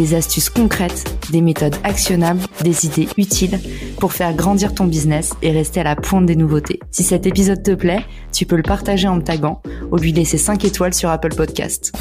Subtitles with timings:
[0.00, 3.60] des astuces concrètes, des méthodes actionnables, des idées utiles
[3.98, 6.80] pour faire grandir ton business et rester à la pointe des nouveautés.
[6.90, 9.60] Si cet épisode te plaît, tu peux le partager en me taguant
[9.92, 11.92] ou lui laisser 5 étoiles sur Apple Podcast.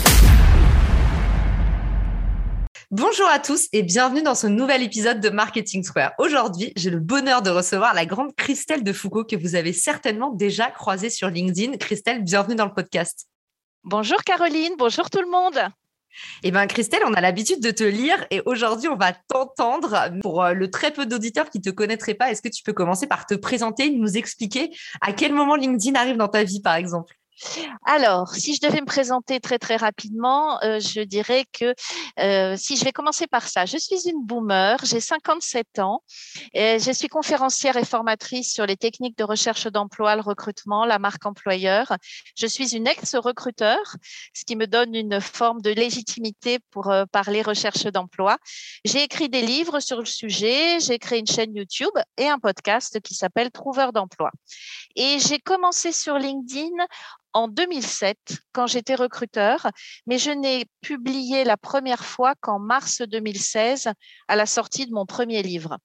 [2.89, 6.13] Bonjour à tous et bienvenue dans ce nouvel épisode de Marketing Square.
[6.19, 10.31] Aujourd'hui, j'ai le bonheur de recevoir la grande Christelle de Foucault que vous avez certainement
[10.31, 11.75] déjà croisée sur LinkedIn.
[11.75, 13.27] Christelle, bienvenue dans le podcast.
[13.83, 15.69] Bonjour Caroline, bonjour tout le monde.
[16.43, 20.09] Eh bien, Christelle, on a l'habitude de te lire et aujourd'hui, on va t'entendre.
[20.21, 22.73] Pour euh, le très peu d'auditeurs qui ne te connaîtraient pas, est-ce que tu peux
[22.73, 26.75] commencer par te présenter, nous expliquer à quel moment LinkedIn arrive dans ta vie, par
[26.75, 27.18] exemple?
[27.85, 31.73] Alors, si je devais me présenter très très rapidement, euh, je dirais que
[32.19, 36.03] euh, si je vais commencer par ça, je suis une boomer, j'ai 57 ans,
[36.53, 40.99] et je suis conférencière et formatrice sur les techniques de recherche d'emploi, le recrutement, la
[40.99, 41.93] marque employeur.
[42.35, 43.79] Je suis une ex-recruteur,
[44.33, 48.37] ce qui me donne une forme de légitimité pour euh, parler recherche d'emploi.
[48.85, 52.99] J'ai écrit des livres sur le sujet, j'ai créé une chaîne YouTube et un podcast
[53.01, 54.31] qui s'appelle Trouveur d'emploi.
[54.95, 56.85] Et j'ai commencé sur LinkedIn
[57.33, 58.17] en 2007
[58.51, 59.67] quand j'étais recruteur,
[60.07, 63.89] mais je n'ai publié la première fois qu'en mars 2016
[64.27, 65.77] à la sortie de mon premier livre.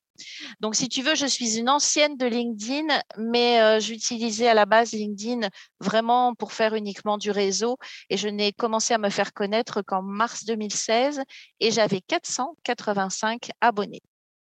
[0.60, 2.86] Donc, si tu veux, je suis une ancienne de LinkedIn,
[3.18, 5.48] mais euh, j'utilisais à la base LinkedIn
[5.80, 7.78] vraiment pour faire uniquement du réseau
[8.10, 11.22] et je n'ai commencé à me faire connaître qu'en mars 2016
[11.60, 14.02] et j'avais 485 abonnés.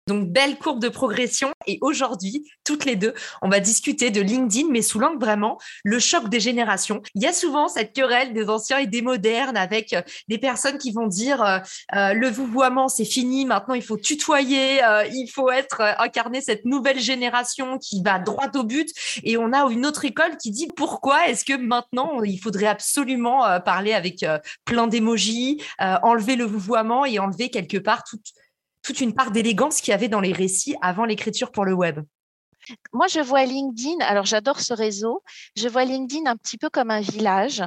[0.09, 1.51] Donc, belle courbe de progression.
[1.67, 5.99] Et aujourd'hui, toutes les deux, on va discuter de LinkedIn, mais sous l'angle vraiment le
[5.99, 7.03] choc des générations.
[7.13, 10.79] Il y a souvent cette querelle des anciens et des modernes avec euh, des personnes
[10.79, 11.59] qui vont dire euh,
[11.95, 14.81] euh, le vouvoiement, c'est fini, maintenant il faut tutoyer,
[15.11, 18.89] il faut être incarné cette nouvelle génération qui va droit au but.
[19.23, 23.43] Et on a une autre école qui dit pourquoi est-ce que maintenant il faudrait absolument
[23.61, 24.25] parler avec
[24.65, 28.25] plein d'émojis, enlever le vouvoiement et enlever quelque part toute
[28.81, 31.99] toute une part d'élégance qu'il y avait dans les récits avant l'écriture pour le web.
[32.93, 35.23] Moi, je vois LinkedIn, alors j'adore ce réseau,
[35.55, 37.63] je vois LinkedIn un petit peu comme un village.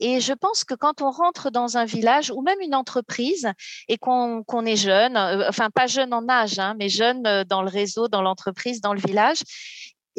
[0.00, 3.50] Et je pense que quand on rentre dans un village ou même une entreprise
[3.88, 7.62] et qu'on est jeune, euh, enfin pas jeune en âge, hein, mais jeune euh, dans
[7.62, 9.42] le réseau, dans l'entreprise, dans le village,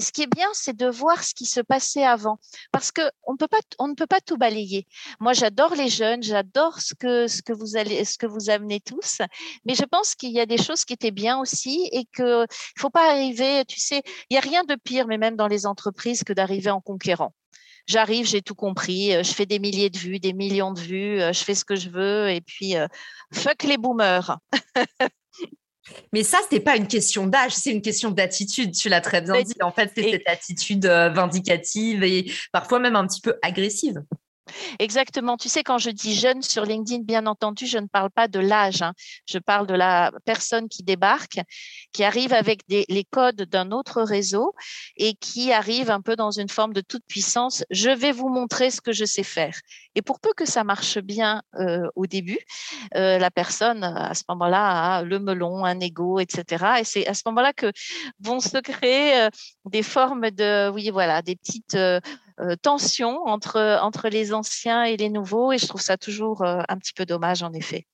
[0.01, 2.39] ce qui est bien, c'est de voir ce qui se passait avant,
[2.71, 4.87] parce que on ne peut pas tout balayer.
[5.19, 9.21] Moi, j'adore les jeunes, j'adore ce que vous amenez tous,
[9.65, 12.79] mais je pense qu'il y a des choses qui étaient bien aussi et que il
[12.79, 15.65] faut pas arriver, tu sais, il y a rien de pire, mais même dans les
[15.65, 17.33] entreprises, que d'arriver en conquérant
[17.87, 21.43] j'arrive, j'ai tout compris, je fais des milliers de vues, des millions de vues, je
[21.43, 22.75] fais ce que je veux et puis
[23.33, 24.39] fuck les boomers.
[26.13, 28.73] Mais ça, ce n'est pas une question d'âge, c'est une question d'attitude.
[28.73, 29.53] Tu l'as très bien dit.
[29.61, 34.01] En fait, c'est cette attitude euh, vindicative et parfois même un petit peu agressive.
[34.79, 35.37] Exactement.
[35.37, 38.39] Tu sais, quand je dis jeune sur LinkedIn, bien entendu, je ne parle pas de
[38.39, 38.81] l'âge.
[38.81, 38.93] Hein.
[39.25, 41.39] Je parle de la personne qui débarque,
[41.91, 44.53] qui arrive avec les codes d'un autre réseau
[44.95, 47.63] et qui arrive un peu dans une forme de toute puissance.
[47.69, 49.55] Je vais vous montrer ce que je sais faire.
[49.95, 52.39] Et pour peu que ça marche bien euh, au début,
[52.95, 56.65] euh, la personne, à ce moment-là, a le melon, un ego, etc.
[56.79, 57.71] Et c'est à ce moment-là que
[58.19, 59.29] vont se créer euh,
[59.65, 61.77] des formes de, oui, voilà, des petites
[62.61, 66.77] tension entre, entre les anciens et les nouveaux et je trouve ça toujours euh, un
[66.77, 67.87] petit peu dommage en effet.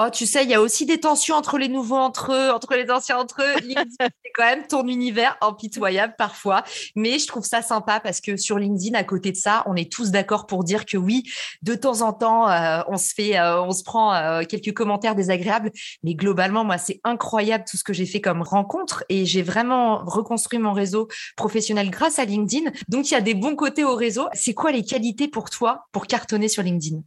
[0.00, 2.76] Oh, tu sais, il y a aussi des tensions entre les nouveaux entre eux, entre
[2.76, 3.56] les anciens entre eux.
[4.00, 6.62] c'est quand même ton univers impitoyable parfois.
[6.94, 9.90] Mais je trouve ça sympa parce que sur LinkedIn, à côté de ça, on est
[9.90, 11.24] tous d'accord pour dire que oui,
[11.62, 15.16] de temps en temps, euh, on se fait, euh, on se prend euh, quelques commentaires
[15.16, 15.72] désagréables.
[16.04, 20.04] Mais globalement, moi, c'est incroyable tout ce que j'ai fait comme rencontre et j'ai vraiment
[20.04, 22.70] reconstruit mon réseau professionnel grâce à LinkedIn.
[22.86, 24.28] Donc, il y a des bons côtés au réseau.
[24.32, 27.00] C'est quoi les qualités pour toi pour cartonner sur LinkedIn?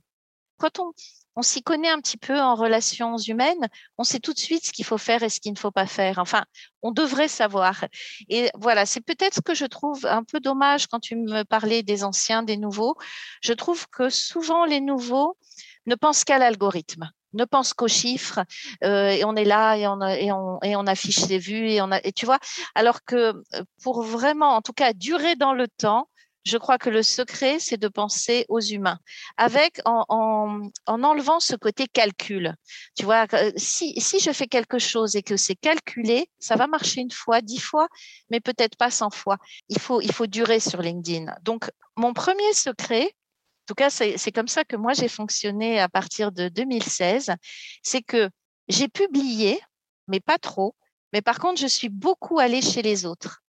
[0.57, 0.91] Quand on
[1.35, 4.71] on s'y connaît un petit peu en relations humaines, on sait tout de suite ce
[4.71, 6.17] qu'il faut faire et ce qu'il ne faut pas faire.
[6.17, 6.43] Enfin,
[6.81, 7.85] on devrait savoir.
[8.29, 11.83] Et voilà, c'est peut-être ce que je trouve un peu dommage quand tu me parlais
[11.83, 12.95] des anciens, des nouveaux.
[13.41, 15.37] Je trouve que souvent les nouveaux
[15.85, 18.41] ne pensent qu'à l'algorithme ne pensent qu'aux chiffres
[18.83, 21.71] euh, et on est là et on, affiche ses vues
[22.03, 22.39] et tu vois
[22.75, 26.09] alors que euh, pour vraiment en tout cas durer dans le temps
[26.43, 28.99] je crois que le secret, c'est de penser aux humains,
[29.37, 32.55] avec en, en, enlevant ce côté calcul.
[32.95, 33.27] Tu vois,
[33.57, 37.41] si, si je fais quelque chose et que c'est calculé, ça va marcher une fois,
[37.41, 37.87] dix fois,
[38.29, 39.37] mais peut-être pas cent fois.
[39.69, 41.33] Il faut, il faut durer sur LinkedIn.
[41.43, 45.87] Donc, mon premier secret, en tout cas, c'est comme ça que moi j'ai fonctionné à
[45.87, 47.31] partir de 2016,
[47.83, 48.29] c'est que
[48.67, 49.59] j'ai publié,
[50.07, 50.75] mais pas trop.
[51.13, 53.40] Mais par contre, je suis beaucoup allée chez les autres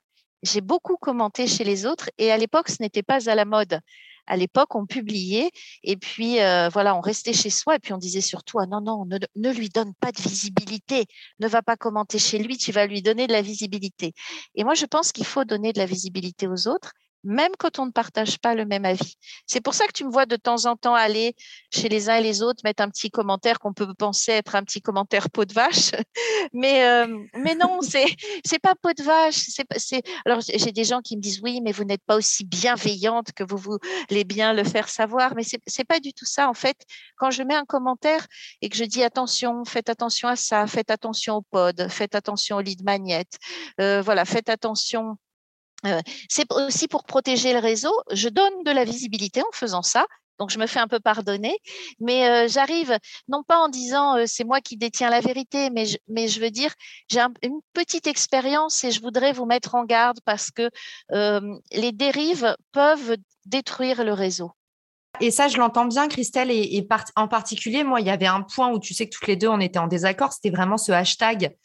[0.43, 3.79] j'ai beaucoup commenté chez les autres et à l'époque, ce n'était pas à la mode.
[4.27, 5.51] À l'époque, on publiait
[5.83, 8.79] et puis euh, voilà, on restait chez soi et puis on disait surtout ah non
[8.81, 11.05] non, ne, ne, lui donne pas de visibilité,
[11.39, 14.13] ne va pas commenter chez lui, tu vas lui donner de la visibilité.
[14.55, 16.93] Et moi, je pense qu'il faut donner de la visibilité aux autres
[17.23, 19.15] même quand on ne partage pas le même avis.
[19.47, 21.35] C'est pour ça que tu me vois de temps en temps aller
[21.73, 24.63] chez les uns et les autres mettre un petit commentaire qu'on peut penser être un
[24.63, 25.91] petit commentaire peau de vache,
[26.53, 28.06] mais euh, mais non, c'est
[28.45, 29.35] c'est pas peau de vache.
[29.35, 32.45] C'est c'est alors j'ai des gens qui me disent oui, mais vous n'êtes pas aussi
[32.45, 36.50] bienveillante que vous voulez bien le faire savoir, mais c'est c'est pas du tout ça
[36.50, 36.77] en fait.
[37.17, 38.25] Quand je mets un commentaire
[38.62, 42.57] et que je dis attention, faites attention à ça, faites attention au pod, faites attention
[42.57, 43.25] au lead magnet,
[43.79, 45.17] euh, voilà, faites attention
[46.29, 47.93] c'est aussi pour protéger le réseau.
[48.11, 50.05] Je donne de la visibilité en faisant ça.
[50.39, 51.55] Donc, je me fais un peu pardonner,
[51.99, 52.97] mais euh, j'arrive
[53.27, 56.39] non pas en disant euh, c'est moi qui détiens la vérité, mais je, mais je
[56.39, 56.73] veux dire
[57.11, 60.71] j'ai une petite expérience et je voudrais vous mettre en garde parce que
[61.11, 64.51] les dérives peuvent détruire le réseau.
[65.19, 68.71] Et ça, je l'entends bien, Christelle, et, en particulier, moi, il y avait un point
[68.71, 71.55] où tu sais que toutes les deux, on était en désaccord, c'était vraiment ce hashtag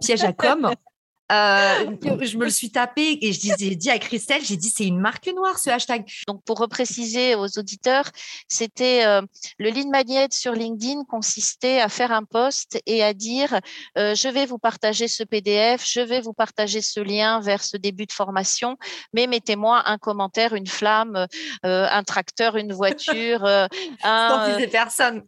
[0.00, 0.72] piège à com.
[1.30, 4.86] Euh, je me le suis tapé et je disais, dit à Christelle, j'ai dit c'est
[4.86, 6.04] une marque noire ce hashtag.
[6.26, 8.10] Donc pour repréciser aux auditeurs,
[8.48, 9.22] c'était euh,
[9.58, 13.60] le lead magnet sur LinkedIn consistait à faire un post et à dire
[13.96, 17.76] euh, je vais vous partager ce PDF, je vais vous partager ce lien vers ce
[17.76, 18.76] début de formation,
[19.14, 21.26] mais mettez-moi un commentaire, une flamme,
[21.62, 23.44] un tracteur, une voiture,
[24.02, 25.22] un, personne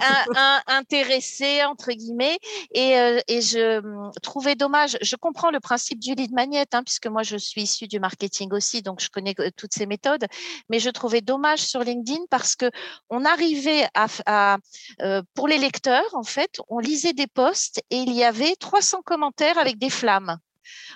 [0.00, 2.38] un, intéressé entre guillemets
[2.72, 4.96] et, euh, et je hum, trouvais dommage.
[5.00, 8.52] Je comprends le principe du lead magnet hein, puisque moi je suis issue du marketing
[8.52, 10.26] aussi, donc je connais euh, toutes ces méthodes.
[10.68, 12.70] Mais je trouvais dommage sur LinkedIn parce que
[13.10, 14.58] on arrivait à, à
[15.02, 19.02] euh, pour les lecteurs en fait, on lisait des posts et il y avait 300
[19.02, 20.38] commentaires avec des flammes.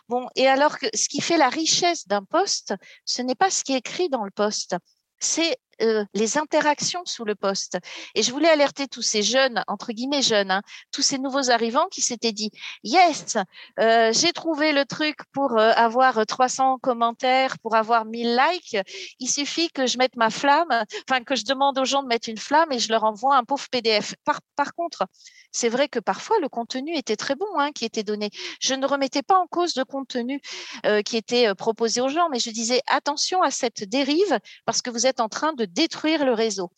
[0.09, 2.75] Bon, et alors que ce qui fait la richesse d'un poste,
[3.05, 4.77] ce n'est pas ce qui est écrit dans le poste,
[5.21, 7.79] c'est euh, les interactions sous le poste.
[8.15, 11.87] Et je voulais alerter tous ces jeunes, entre guillemets jeunes, hein, tous ces nouveaux arrivants
[11.91, 12.51] qui s'étaient dit,
[12.83, 13.37] yes,
[13.79, 18.77] euh, j'ai trouvé le truc pour euh, avoir 300 commentaires, pour avoir 1000 likes.
[19.21, 22.29] Il suffit que je mette ma flamme, enfin que je demande aux gens de mettre
[22.29, 24.15] une flamme et je leur envoie un pauvre PDF.
[24.25, 25.07] Par, contre,
[25.53, 28.31] c'est vrai que parfois le contenu était très bon hein, qui était donné.
[28.61, 30.41] Je ne remettais pas en cause le contenu
[31.05, 35.07] qui était proposé aux gens, mais je disais attention à cette dérive parce que vous
[35.07, 36.71] êtes en train de détruire le réseau.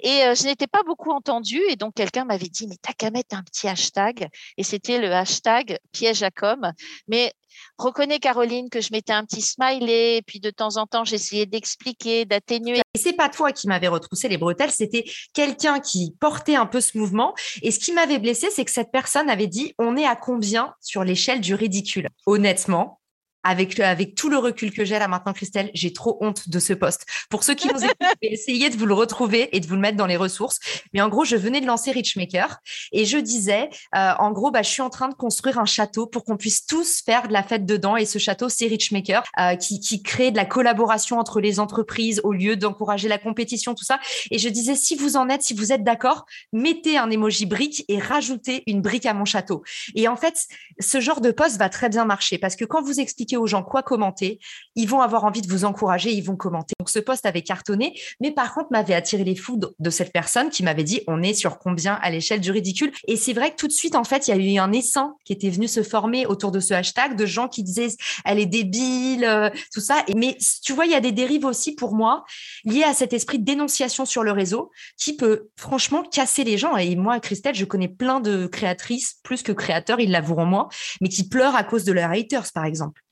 [0.00, 3.10] Et euh, je n'étais pas beaucoup entendue et donc quelqu'un m'avait dit mais t'as qu'à
[3.10, 6.72] mettre un petit hashtag et c'était le hashtag piège à com.
[7.08, 7.32] Mais
[7.78, 11.46] reconnais Caroline que je mettais un petit smiley et puis de temps en temps j'essayais
[11.46, 12.80] d'expliquer, d'atténuer.
[12.94, 15.04] Et c'est pas toi qui m'avais retroussé les bretelles, c'était
[15.34, 17.34] quelqu'un qui portait un peu ce mouvement.
[17.62, 20.74] Et ce qui m'avait blessé, c'est que cette personne avait dit on est à combien
[20.80, 22.08] sur l'échelle du ridicule?
[22.26, 23.00] Honnêtement,
[23.46, 26.72] avec, avec tout le recul que j'ai là maintenant, Christelle, j'ai trop honte de ce
[26.72, 27.06] poste.
[27.30, 29.74] Pour ceux qui nous écoutent, je vais essayer de vous le retrouver et de vous
[29.74, 30.58] le mettre dans les ressources.
[30.92, 32.58] Mais en gros, je venais de lancer Richmaker
[32.92, 36.06] et je disais, euh, en gros, bah, je suis en train de construire un château
[36.06, 37.96] pour qu'on puisse tous faire de la fête dedans.
[37.96, 42.20] Et ce château, c'est Richmaker euh, qui, qui crée de la collaboration entre les entreprises
[42.24, 44.00] au lieu d'encourager la compétition, tout ça.
[44.30, 47.84] Et je disais, si vous en êtes, si vous êtes d'accord, mettez un emoji brique
[47.88, 49.62] et rajoutez une brique à mon château.
[49.94, 50.46] Et en fait,
[50.80, 53.62] ce genre de poste va très bien marcher parce que quand vous expliquez aux gens
[53.62, 54.38] quoi commenter,
[54.74, 56.74] ils vont avoir envie de vous encourager, ils vont commenter.
[56.78, 60.50] Donc ce poste avait cartonné, mais par contre m'avait attiré les foudres de cette personne
[60.50, 62.92] qui m'avait dit on est sur combien à l'échelle du ridicule.
[63.08, 65.14] Et c'est vrai que tout de suite en fait il y a eu un essaim
[65.24, 67.88] qui était venu se former autour de ce hashtag de gens qui disaient
[68.24, 70.04] elle est débile, euh, tout ça.
[70.14, 72.24] Mais tu vois il y a des dérives aussi pour moi
[72.64, 76.76] liées à cet esprit de dénonciation sur le réseau qui peut franchement casser les gens.
[76.76, 80.68] Et moi Christelle je connais plein de créatrices plus que créateurs ils l'avoueront moi,
[81.00, 83.02] mais qui pleurent à cause de leurs haters par exemple.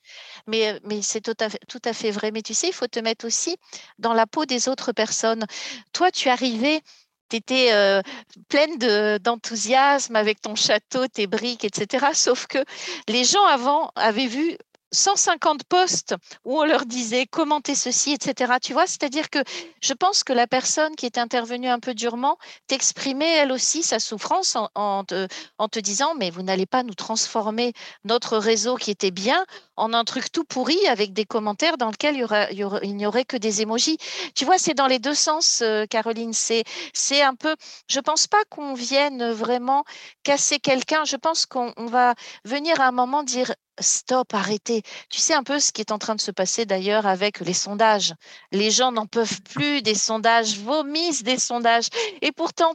[0.47, 2.31] Mais, c'est tout à, fait, tout à fait vrai.
[2.31, 3.57] Mais tu sais, il faut te mettre aussi
[3.99, 5.45] dans la peau des autres personnes.
[5.93, 6.81] Toi, tu arrivais
[7.29, 8.01] tu étais
[8.49, 8.77] pleine
[9.19, 12.07] d'enthousiasme avec ton château, tes briques, etc.
[12.13, 12.59] Sauf que
[13.07, 14.57] les gens avant avaient vu
[14.95, 18.53] 150 posts où on leur disait commentez ceci, etc.
[18.61, 19.39] Tu vois, c'est-à-dire que
[19.81, 22.37] je pense que la personne qui est intervenue un peu durement
[22.67, 27.73] t'exprimait elle aussi sa souffrance en, te, disant mais vous n'allez pas nous transformer
[28.03, 29.45] notre réseau qui était bien
[29.77, 32.15] en un truc tout pourri avec des commentaires dans lesquels
[32.51, 33.97] il, n'y aurait que des émojis.
[34.33, 36.33] Tu vois, c'est dans les deux sens, euh, Caroline.
[36.33, 37.55] C'est, c'est un peu.
[37.89, 39.83] Je pense pas qu'on vienne vraiment
[40.23, 41.03] casser quelqu'un.
[41.05, 44.81] Je pense qu'on va venir à un moment dire stop, arrêtez.
[45.09, 47.53] Tu sais un peu ce qui est en train de se passer d'ailleurs avec les
[47.53, 48.13] sondages.
[48.51, 51.87] Les gens n'en peuvent plus des sondages, vomissent des sondages.
[52.21, 52.73] Et pourtant,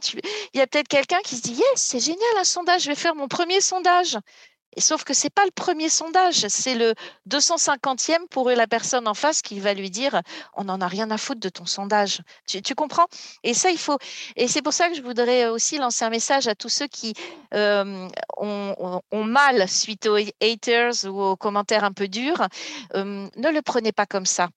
[0.53, 2.95] il y a peut-être quelqu'un qui se dit, yes, c'est génial un sondage, je vais
[2.95, 4.17] faire mon premier sondage.
[4.77, 6.93] Sauf que c'est pas le premier sondage, c'est le
[7.29, 10.21] 250e pour la personne en face qui va lui dire
[10.55, 12.21] on n'en a rien à foutre de ton sondage.
[12.45, 13.07] Tu, comprends?
[13.43, 13.97] Et ça, il faut.
[14.35, 17.13] Et c'est pour ça que je voudrais aussi lancer un message à tous ceux qui
[17.53, 22.47] euh, ont, mal suite aux haters ou aux commentaires un peu durs.
[22.95, 24.49] Euh, ne le prenez pas comme ça.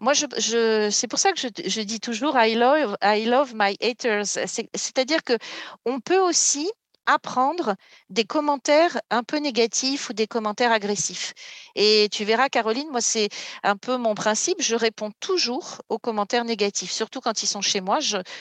[0.00, 4.26] Moi, c'est pour ça que je, dis toujours I love, I love my haters.
[4.26, 5.36] C'est-à-dire que
[5.84, 6.70] on peut aussi
[7.06, 7.74] apprendre
[8.08, 11.34] des commentaires un peu négatifs ou des commentaires agressifs.
[11.74, 13.28] Et tu verras, Caroline, moi, c'est
[13.62, 14.60] un peu mon principe.
[14.60, 17.98] Je réponds toujours aux commentaires négatifs, surtout quand ils sont chez moi.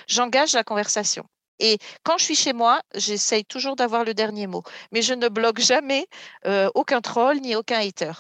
[0.08, 1.26] J'engage la conversation.
[1.60, 4.64] Et quand je suis chez moi, j'essaye toujours d'avoir le dernier mot.
[4.92, 6.08] Mais je ne bloque jamais
[6.46, 8.14] euh, aucun troll ni aucun hater.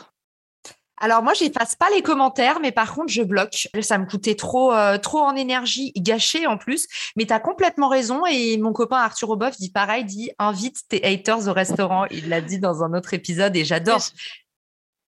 [1.00, 3.70] Alors moi, j'efface pas les commentaires, mais par contre, je bloque.
[3.82, 6.88] Ça me coûtait trop, euh, trop en énergie gâchée en plus.
[7.15, 8.25] Mais tu as complètement raison.
[8.25, 12.06] Et mon copain Arthur Oboff dit pareil, dit invite tes haters au restaurant.
[12.12, 14.01] Il l'a dit dans un autre épisode et j'adore.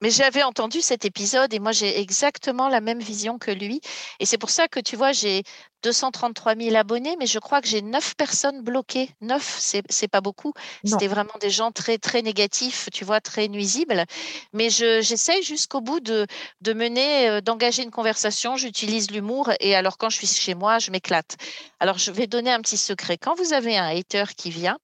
[0.02, 3.82] Mais j'avais entendu cet épisode et moi j'ai exactement la même vision que lui.
[4.18, 5.42] Et c'est pour ça que tu vois, j'ai
[5.82, 9.10] 233 000 abonnés, mais je crois que j'ai 9 personnes bloquées.
[9.20, 10.52] 9, c'est pas beaucoup.
[10.84, 14.04] C'était vraiment des gens très, très négatifs, tu vois, très nuisibles.
[14.52, 16.26] Mais j'essaye jusqu'au bout de,
[16.60, 18.56] de mener, euh, d'engager une conversation.
[18.56, 21.36] J'utilise l'humour et alors quand je suis chez moi, je m'éclate.
[21.80, 23.16] Alors je vais donner un petit secret.
[23.16, 24.78] Quand vous avez un hater qui vient,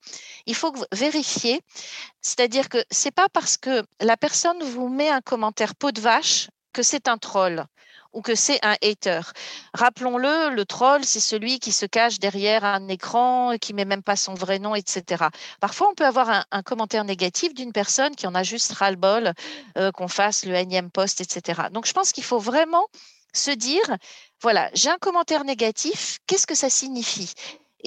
[0.47, 1.61] il faut vérifier.
[2.23, 6.49] C'est-à-dire que c'est pas parce que la personne vous met un commentaire peau de vache
[6.73, 7.67] que c'est un troll
[8.17, 9.21] ou que c'est un hater.
[9.75, 14.17] Rappelons-le, le troll, c'est celui qui se cache derrière un écran, qui met même pas
[14.17, 15.27] son vrai nom, etc.
[15.61, 19.35] Parfois, on peut avoir un, commentaire négatif d'une personne qui en a juste ras-le-bol
[19.77, 21.69] euh, qu'on fasse le énième post, etc.
[21.71, 22.87] Donc, je pense qu'il faut vraiment
[23.35, 23.85] se dire,
[24.41, 27.35] voilà, j'ai un commentaire négatif, qu'est-ce que ça signifie?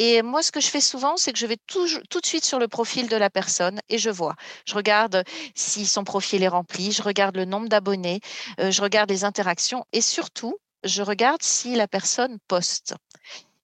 [0.01, 2.57] Et moi, ce que je fais souvent, c'est que je vais tout, de suite sur
[2.57, 4.35] le profil de la personne et je vois.
[4.65, 5.25] Je regarde
[5.55, 8.21] si son profil est rempli, je regarde le nombre d'abonnés,
[8.61, 12.95] euh, je regarde les interactions et surtout, je regarde si la personne poste.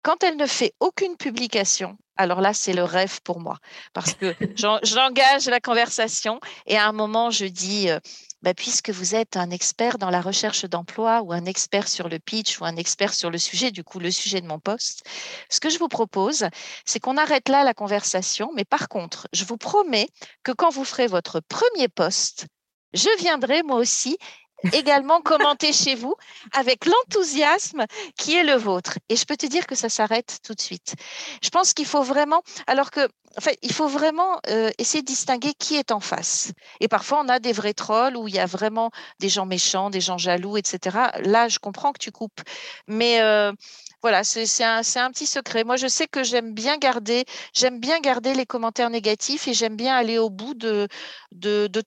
[0.01, 3.58] Quand elle ne fait aucune publication, alors là, c'est le rêve pour moi
[3.94, 4.36] parce que
[4.84, 8.00] j'engage la conversation et à un moment, je dis, euh,
[8.46, 12.20] bah, puisque vous êtes un expert dans la recherche d'emploi ou un expert sur le
[12.20, 15.04] pitch ou un expert sur le sujet, du coup, le sujet de mon poste,
[15.50, 16.46] ce que je vous propose,
[16.86, 18.52] c'est qu'on arrête là la conversation.
[18.56, 20.08] Mais par contre, je vous promets
[20.44, 22.46] que quand vous ferez votre premier poste,
[22.94, 24.16] je viendrai moi aussi
[24.74, 26.16] également commenter chez vous
[26.54, 27.86] avec l'enthousiasme
[28.18, 28.98] qui est le vôtre.
[29.10, 30.96] Et je peux te dire que ça s'arrête tout de suite.
[31.42, 33.08] Je pense qu'il faut vraiment, alors que,
[33.38, 36.52] enfin, il faut vraiment euh, essayer de distinguer qui est en face.
[36.80, 39.90] Et parfois, on a des vrais trolls où il y a vraiment des gens méchants,
[39.90, 40.98] des gens jaloux, etc.
[41.24, 42.42] Là, je comprends que tu coupes.
[42.88, 43.52] Mais euh,
[44.06, 45.64] voilà, c'est un, petit secret.
[45.64, 49.76] Moi, je sais que j'aime bien garder, j'aime bien garder les commentaires négatifs et j'aime
[49.76, 50.88] bien aller au bout de,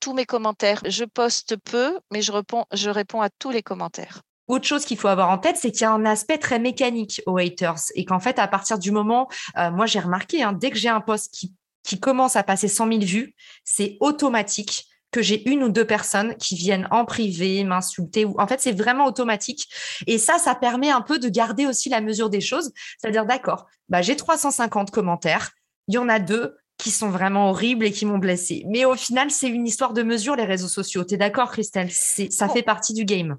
[0.01, 0.81] tous mes commentaires.
[0.85, 4.23] Je poste peu, mais je réponds, je réponds à tous les commentaires.
[4.49, 7.23] Autre chose qu'il faut avoir en tête, c'est qu'il y a un aspect très mécanique
[7.27, 10.73] aux haters et qu'en fait, à partir du moment, euh, moi j'ai remarqué, hein, dès
[10.73, 15.23] que j'ai un post qui, qui commence à passer 100 000 vues, c'est automatique que
[15.23, 19.07] j'ai une ou deux personnes qui viennent en privé m'insulter ou en fait c'est vraiment
[19.07, 19.69] automatique.
[20.07, 22.73] Et ça ça permet un peu de garder aussi la mesure des choses.
[22.99, 25.51] C'est-à-dire d'accord bah j'ai 350 commentaires.
[25.89, 28.95] Il y en a deux qui sont vraiment horribles et qui m'ont blessé mais au
[28.95, 31.05] final c'est une histoire de mesure les réseaux sociaux.
[31.05, 31.91] Tu es d'accord Christelle?
[31.91, 33.39] Ça fait partie du game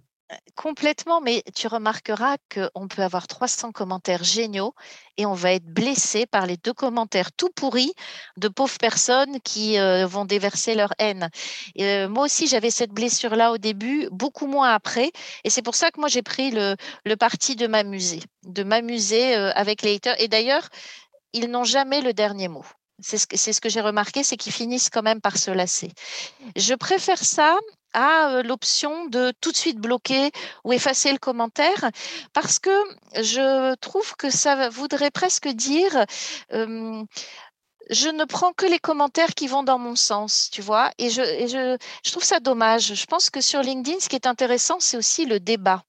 [0.56, 4.76] Complètement, mais tu remarqueras qu'on peut avoir 300 commentaires géniaux
[5.18, 7.94] et on va être blessé par les deux commentaires tout pourris
[8.38, 11.30] de pauvres personnes qui vont déverser leur haine.
[11.78, 15.12] Moi aussi, j'avais cette blessure-là au début, beaucoup moins après.
[15.44, 16.76] Et c'est pour ça que moi, j'ai pris le,
[17.16, 20.22] parti de m'amuser, de m'amuser avec les haters.
[20.22, 20.70] Et d'ailleurs,
[21.34, 22.66] ils n'ont jamais le dernier mot.
[23.02, 23.18] C'est
[23.54, 25.92] ce que, j'ai remarqué, c'est qu'ils finissent quand même par se lasser.
[26.56, 27.58] Je préfère ça
[27.94, 30.32] à l'option de tout de suite bloquer
[30.64, 31.90] ou effacer le commentaire
[32.34, 32.70] parce que
[33.16, 36.06] je trouve que ça voudrait presque dire
[37.90, 40.92] je ne prends que les commentaires qui vont dans mon sens, tu vois.
[40.98, 41.78] Et je
[42.12, 42.94] trouve ça dommage.
[42.94, 45.84] Je pense que sur LinkedIn, ce qui est intéressant, c'est aussi le débat.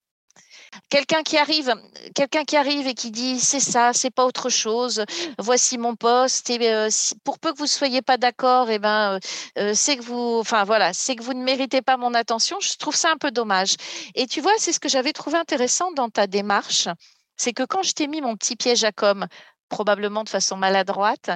[0.89, 5.05] Quelqu'un qui arrive, et qui dit c'est ça, c'est pas autre chose.
[5.39, 6.51] Voici mon poste.
[6.51, 6.89] Et euh,
[7.25, 9.19] pour peu que vous soyez pas d'accord, et eh ben euh,
[9.59, 12.59] euh, c'est que vous, voilà, c'est que vous ne méritez pas mon attention.
[12.61, 13.75] Je trouve ça un peu dommage.
[14.15, 16.89] Et tu vois, c'est ce que j'avais trouvé intéressant dans ta démarche,
[17.37, 19.27] c'est que quand je t'ai mis mon petit piège à com,
[19.69, 21.31] probablement de façon maladroite,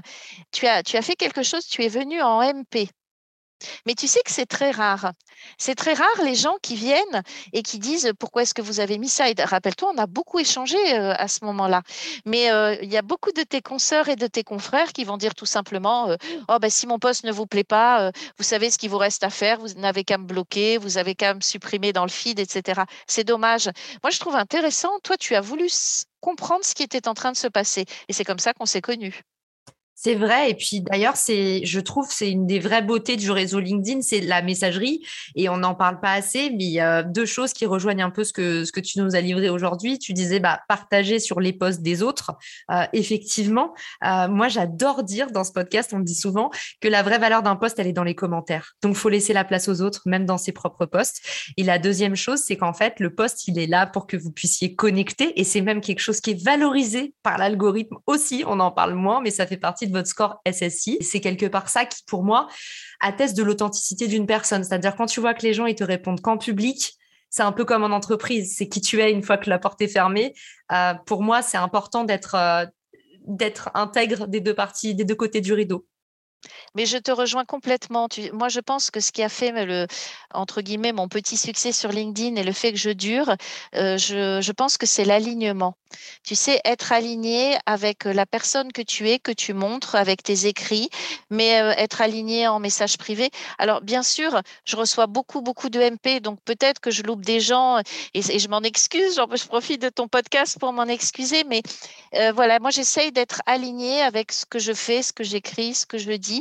[0.52, 1.66] tu as fait quelque chose.
[1.66, 2.88] Tu es venu en MP.
[3.86, 5.12] Mais tu sais que c'est très rare.
[5.58, 8.98] C'est très rare les gens qui viennent et qui disent pourquoi est-ce que vous avez
[8.98, 9.28] mis ça.
[9.28, 11.82] Et rappelle-toi, on a beaucoup échangé euh, à ce moment-là.
[12.24, 15.16] Mais euh, il y a beaucoup de tes consoeurs et de tes confrères qui vont
[15.16, 16.16] dire tout simplement euh,
[16.48, 19.24] Oh, ben, si mon poste ne vous plaît pas, vous savez ce qu'il vous reste
[19.24, 22.38] à faire, vous n'avez qu'à me bloquer, vous avez qu'à me supprimer dans le feed,
[22.38, 22.82] etc.
[23.06, 23.70] C'est dommage.
[24.02, 24.98] Moi, je trouve intéressant.
[25.02, 25.68] Toi, tu as voulu
[26.20, 27.84] comprendre ce qui était en train de se passer.
[28.08, 29.22] Et c'est comme ça qu'on s'est connus.
[29.96, 30.50] C'est vrai.
[30.50, 34.20] Et puis d'ailleurs, c'est, je trouve, c'est une des vraies beautés du réseau LinkedIn, c'est
[34.20, 35.00] la messagerie.
[35.36, 38.10] Et on n'en parle pas assez, mais il y a deux choses qui rejoignent un
[38.10, 39.98] peu ce que, ce que tu nous as livré aujourd'hui.
[39.98, 42.32] Tu disais, bah, partager sur les posts des autres.
[42.72, 43.72] Euh, effectivement,
[44.04, 47.56] euh, moi, j'adore dire dans ce podcast, on dit souvent que la vraie valeur d'un
[47.56, 48.74] post, elle est dans les commentaires.
[48.82, 51.22] Donc, faut laisser la place aux autres, même dans ses propres posts.
[51.56, 54.32] Et la deuxième chose, c'est qu'en fait, le post, il est là pour que vous
[54.32, 55.38] puissiez connecter.
[55.40, 58.42] Et c'est même quelque chose qui est valorisé par l'algorithme aussi.
[58.46, 60.98] On en parle moins, mais ça fait partie de votre score SSI.
[61.00, 62.48] C'est quelque part ça qui, pour moi,
[63.00, 64.64] atteste de l'authenticité d'une personne.
[64.64, 66.94] C'est-à-dire quand tu vois que les gens, ils te répondent qu'en public,
[67.30, 68.54] c'est un peu comme en entreprise.
[68.56, 70.34] C'est qui tu es une fois que la porte est fermée.
[70.72, 72.66] Euh, pour moi, c'est important d'être euh,
[73.26, 75.86] d'être intègre des deux parties, des deux côtés du rideau.
[76.74, 78.08] Mais je te rejoins complètement.
[78.32, 79.86] moi, je pense que ce qui a fait le,
[80.32, 83.34] entre guillemets, mon petit succès sur LinkedIn et le fait que je dure,
[83.76, 85.76] euh, je, pense que c'est l'alignement.
[86.24, 90.46] Tu sais, être aligné avec la personne que tu es, que tu montres avec tes
[90.46, 90.88] écrits,
[91.30, 93.30] mais euh, être aligné en message privé.
[93.58, 97.40] Alors, bien sûr, je reçois beaucoup, beaucoup de MP, donc peut-être que je loupe des
[97.40, 97.80] gens
[98.14, 99.14] et, je m'en excuse.
[99.14, 101.62] je profite de ton podcast pour m'en excuser, mais
[102.14, 105.86] euh, voilà, moi, j'essaye d'être aligné avec ce que je fais, ce que j'écris, ce
[105.86, 106.33] que je dis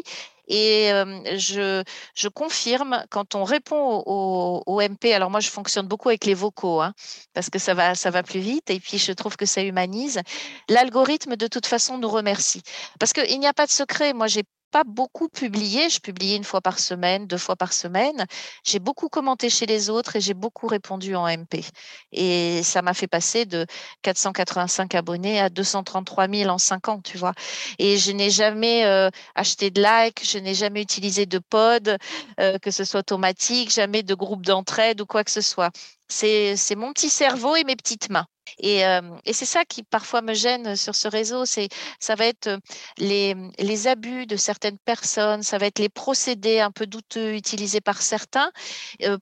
[0.48, 0.90] et
[1.38, 6.82] je, confirme, quand on répond au, MP, alors moi je fonctionne beaucoup avec les vocaux,
[6.82, 6.94] hein,
[7.34, 10.22] parce que ça va, ça va plus vite, et puis je trouve que ça humanise,
[10.70, 12.62] l'algorithme de toute façon nous remercie.
[13.00, 15.88] Parce qu'il n'y a pas de secret, moi j'ai pas beaucoup publié.
[15.90, 18.26] Je publiais une fois par semaine, deux fois par semaine.
[18.66, 21.64] J'ai beaucoup commenté chez les autres et j'ai beaucoup répondu en MP.
[22.12, 23.68] Et ça m'a fait passer de
[24.02, 27.34] 485 abonnés à 233 000 en cinq ans, tu vois.
[27.78, 31.98] Et je n'ai jamais euh, acheté de like, je n'ai jamais utilisé de pod,
[32.40, 35.70] euh, que ce soit automatique, jamais de groupe d'entraide ou quoi que ce soit.
[36.08, 38.26] C'est mon petit cerveau et mes petites mains.
[38.60, 38.84] Et,
[39.32, 42.50] c'est ça qui parfois me gêne sur ce réseau, c'est ça va être
[42.98, 48.02] les, abus de certaines personnes, ça va être les procédés un peu douteux utilisés par
[48.02, 48.52] certains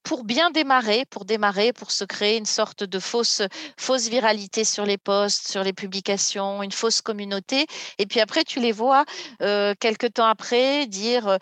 [0.04, 3.42] pour bien démarrer, pour démarrer, pour se créer une sorte de fausse,
[3.78, 7.66] fausse viralité sur les posts, sur les publications, une fausse communauté.
[7.98, 9.06] Et puis après, tu les vois
[9.42, 11.38] euh, quelques temps après dire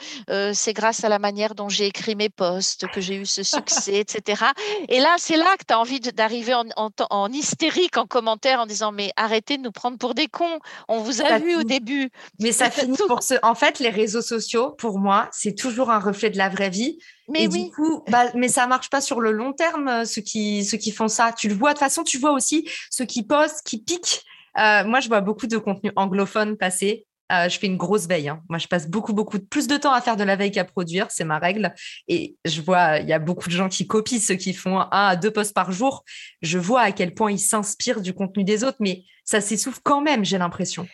[0.54, 3.98] c'est grâce à la manière dont j'ai écrit mes posts que j'ai eu ce succès,
[4.00, 4.44] etc.
[4.88, 8.60] Et là, c'est là que tu as envie d'arriver en, en, en hystérie en commentaire
[8.60, 10.60] en disant mais arrêtez de nous prendre pour des cons.
[10.88, 12.10] On vous a vu au début.
[12.40, 13.36] Mais ça finit pour ce.
[13.44, 17.00] En fait, les réseaux sociaux, pour moi, c'est toujours un reflet de la vraie vie.
[17.30, 17.66] Mais oui.
[17.66, 19.88] du coup, bah, mais ça marche pas sur le long terme.
[19.88, 21.70] Euh, ceux qui ceux qui font ça, tu le vois.
[21.70, 24.24] De toute façon, tu vois aussi ceux qui postent, qui piquent.
[24.58, 28.30] Euh, moi, je vois beaucoup de contenu anglophone passer euh, je fais une grosse veille.
[28.30, 28.42] Hein.
[28.50, 31.08] Moi, je passe beaucoup, beaucoup plus de temps à faire de la veille qu'à produire.
[31.10, 31.74] C'est ma règle.
[32.08, 34.88] Et je vois, il y a beaucoup de gens qui copient ceux qui font un
[34.92, 36.04] à deux posts par jour.
[36.42, 40.02] Je vois à quel point ils s'inspirent du contenu des autres, mais ça s'essouffle quand
[40.02, 40.88] même, j'ai l'impression.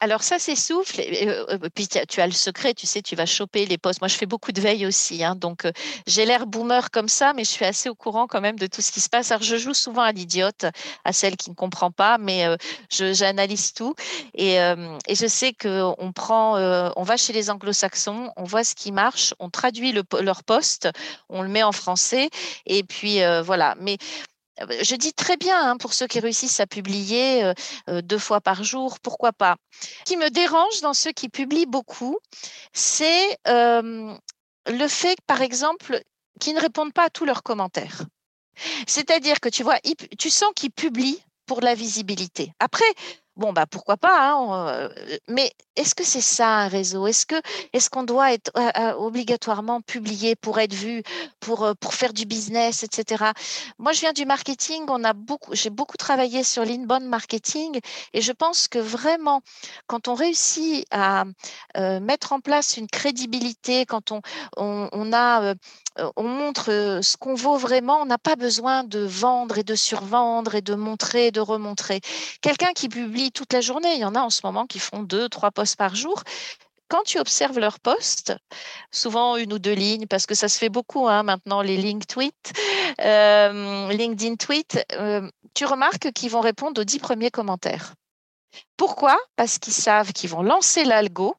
[0.00, 3.24] Alors ça s'essouffle, et, euh, euh, puis tu as le secret, tu sais, tu vas
[3.24, 4.02] choper les postes.
[4.02, 5.72] Moi, je fais beaucoup de veille aussi, hein, donc euh,
[6.06, 8.82] j'ai l'air boomer comme ça, mais je suis assez au courant quand même de tout
[8.82, 9.30] ce qui se passe.
[9.30, 10.66] Alors je joue souvent à l'idiote,
[11.06, 12.44] à celle qui ne comprend pas, mais
[12.90, 13.94] j'analyse tout
[14.34, 16.56] et, et, je sais que on prend,
[16.96, 20.88] on va chez les Anglo-Saxons, on voit ce qui marche, on traduit le, leur poste,
[21.28, 22.28] on le met en français,
[22.66, 23.74] et puis voilà.
[23.80, 23.96] Mais
[24.58, 27.54] je dis très bien hein, pour ceux qui réussissent à publier euh,
[27.88, 29.56] euh, deux fois par jour, pourquoi pas.
[29.80, 32.18] Ce qui me dérange dans ceux qui publient beaucoup,
[32.72, 36.00] c'est le fait, par exemple,
[36.40, 38.02] qu'ils ne répondent pas à tous leurs commentaires.
[38.86, 39.78] C'est-à-dire que tu vois,
[40.18, 42.52] tu sens qu'ils publient pour la visibilité.
[42.58, 42.84] Après,
[43.36, 44.88] bon, bah pourquoi pas, hein,
[45.28, 47.06] mais est-ce que c'est ça un réseau?
[47.06, 47.36] Est-ce que
[47.72, 48.50] est-ce qu'on doit être
[48.98, 51.02] obligatoirement publié pour être vu,
[51.40, 53.32] pour, pour faire du business, etc.
[53.78, 57.80] Moi, je viens du marketing, beaucoup, j'ai beaucoup travaillé sur l'inbound marketing
[58.12, 59.42] et je pense que vraiment,
[59.86, 61.24] quand on réussit à
[62.00, 64.20] mettre en place une crédibilité, quand on,
[64.56, 64.88] on,
[66.16, 70.54] on montre ce qu'on vaut vraiment, on n'a pas besoin de vendre et de survendre
[70.54, 72.00] et de montrer et de remontrer.
[72.40, 75.02] Quelqu'un qui publie toute la journée, il y en a en ce moment qui font
[75.02, 76.22] deux, trois posts par jour.
[76.88, 78.34] Quand tu observes leurs posts,
[78.92, 82.06] souvent une ou deux lignes, parce que ça se fait beaucoup hein, maintenant, les link
[82.06, 82.52] tweets,
[83.00, 87.94] euh, LinkedIn tweets, euh, tu remarques qu'ils vont répondre aux dix premiers commentaires.
[88.76, 89.18] Pourquoi?
[89.34, 91.34] Parce qu'ils savent qu'ils vont lancer l'algo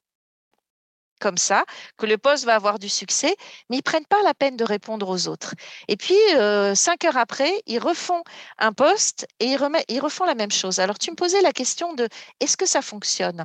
[1.18, 1.64] comme ça,
[1.96, 3.36] que le poste va avoir du succès,
[3.68, 5.54] mais ils prennent pas la peine de répondre aux autres.
[5.88, 8.22] Et puis, euh, cinq heures après, ils refont
[8.58, 10.78] un poste et ils, refont la même chose.
[10.78, 12.08] Alors, tu me posais la question de
[12.40, 13.44] est-ce que ça fonctionne?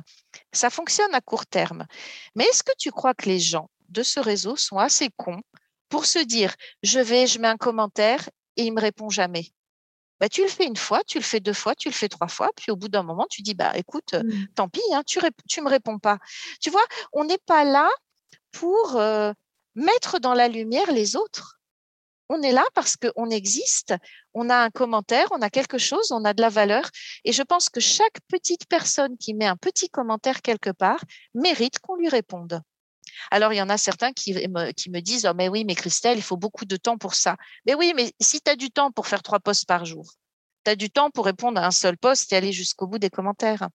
[0.52, 1.86] Ça fonctionne à court terme.
[2.34, 5.42] Mais est-ce que tu crois que les gens de ce réseau sont assez cons
[5.88, 9.52] pour se dire je vais, je mets un commentaire et il me répond jamais
[10.20, 12.28] bah, tu le fais une fois, tu le fais deux fois, tu le fais trois
[12.28, 14.46] fois, puis au bout d'un moment, tu dis, bah, écoute, mmh.
[14.54, 16.18] tant pis, hein, tu ne me réponds pas.
[16.60, 17.88] Tu vois, on n'est pas là
[18.52, 19.00] pour
[19.74, 21.58] mettre dans la lumière les autres.
[22.30, 23.94] On est là parce qu'on existe,
[24.32, 26.88] on a un commentaire, on a quelque chose, on a de la valeur.
[27.24, 31.78] Et je pense que chaque petite personne qui met un petit commentaire quelque part mérite
[31.80, 32.62] qu'on lui réponde.
[33.30, 36.22] Alors, il y en a certains qui me, disent oh, Mais oui, mais Christelle, il
[36.22, 37.36] faut beaucoup de temps pour ça.
[37.66, 40.12] Mais oui, mais si tu as du temps pour faire trois posts par jour,
[40.64, 43.10] tu as du temps pour répondre à un seul post et aller jusqu'au bout des
[43.10, 43.68] commentaires.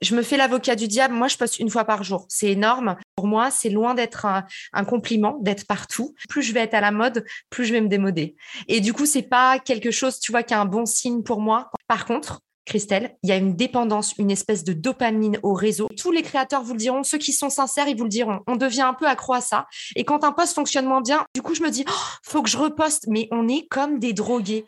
[0.00, 1.14] Je me fais l'avocat du diable.
[1.14, 2.26] Moi, je poste une fois par jour.
[2.28, 2.96] C'est énorme.
[3.16, 6.14] Pour moi, c'est loin d'être un, compliment, d'être partout.
[6.28, 8.36] Plus je vais être à la mode, plus je vais me démoder.
[8.68, 11.40] Et du coup, c'est pas quelque chose, tu vois, qui est un bon signe pour
[11.40, 11.70] moi.
[11.88, 15.88] Par contre, Christelle, il y a une dépendance, une espèce de dopamine au réseau.
[15.96, 18.40] Tous les créateurs vous le diront, ceux qui sont sincères, ils vous le diront.
[18.46, 19.66] On devient un peu accro à ça.
[19.96, 22.50] Et quand un poste fonctionne moins bien, du coup, je me dis, oh, faut que
[22.50, 23.06] je reposte.
[23.08, 24.64] Mais on est comme des drogués.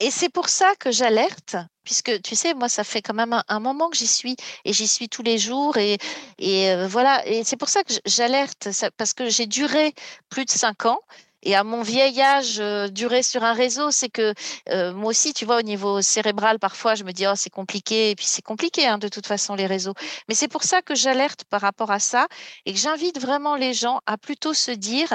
[0.00, 3.60] Et c'est pour ça que j'alerte, puisque tu sais, moi, ça fait quand même un,
[3.60, 4.34] moment que j'y suis
[4.64, 5.76] et j'y suis tous les jours.
[5.76, 5.98] Et,
[6.42, 9.92] euh, voilà, et c'est pour ça que j'alerte, parce que j'ai duré
[10.30, 11.00] plus de cinq ans.
[11.42, 14.34] Et à mon vieil âge, euh, durer sur un réseau, c'est que
[14.68, 18.10] euh, moi aussi, tu vois, au niveau cérébral, parfois, je me dis, oh, c'est compliqué.
[18.10, 19.94] Et puis, c'est compliqué, hein, de toute façon, les réseaux.
[20.28, 22.26] Mais c'est pour ça que j'alerte par rapport à ça
[22.66, 25.08] et que j'invite vraiment les gens à plutôt se dire,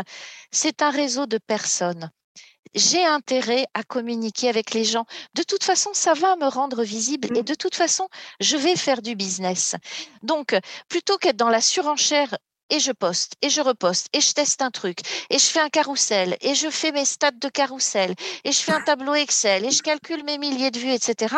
[0.51, 2.09] c'est un réseau de personnes
[2.75, 5.05] j'ai intérêt à communiquer avec les gens.
[5.33, 7.45] De toute façon, ça va me rendre visible et mmh.
[7.45, 8.09] de toute façon,
[8.39, 9.75] je vais faire du business.
[10.21, 10.55] Donc,
[10.89, 12.38] plutôt qu'être dans la surenchère
[12.69, 14.99] et je poste et je reposte et je teste un truc
[15.30, 18.73] et je fais un carrousel et je fais mes stats de carrousel et je fais
[18.73, 21.36] un tableau Excel et je calcule mes milliers de vues, etc.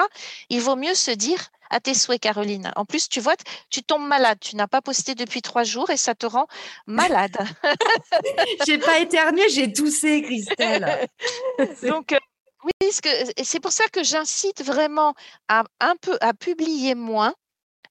[0.50, 2.72] Il vaut mieux se dire à tes souhaits, Caroline.
[2.78, 3.36] En plus, tu vois,
[3.70, 4.38] tu tombes malade.
[4.40, 6.48] Tu n'as pas posté depuis trois jours et ça te rend
[6.86, 7.38] malade.
[8.66, 11.08] j'ai pas éternué, j'ai toussé, Christelle.
[11.84, 12.18] Donc, euh,
[12.63, 12.90] oui,
[13.44, 15.13] c'est pour ça que j'incite vraiment
[15.48, 17.34] à un peu à publier moins,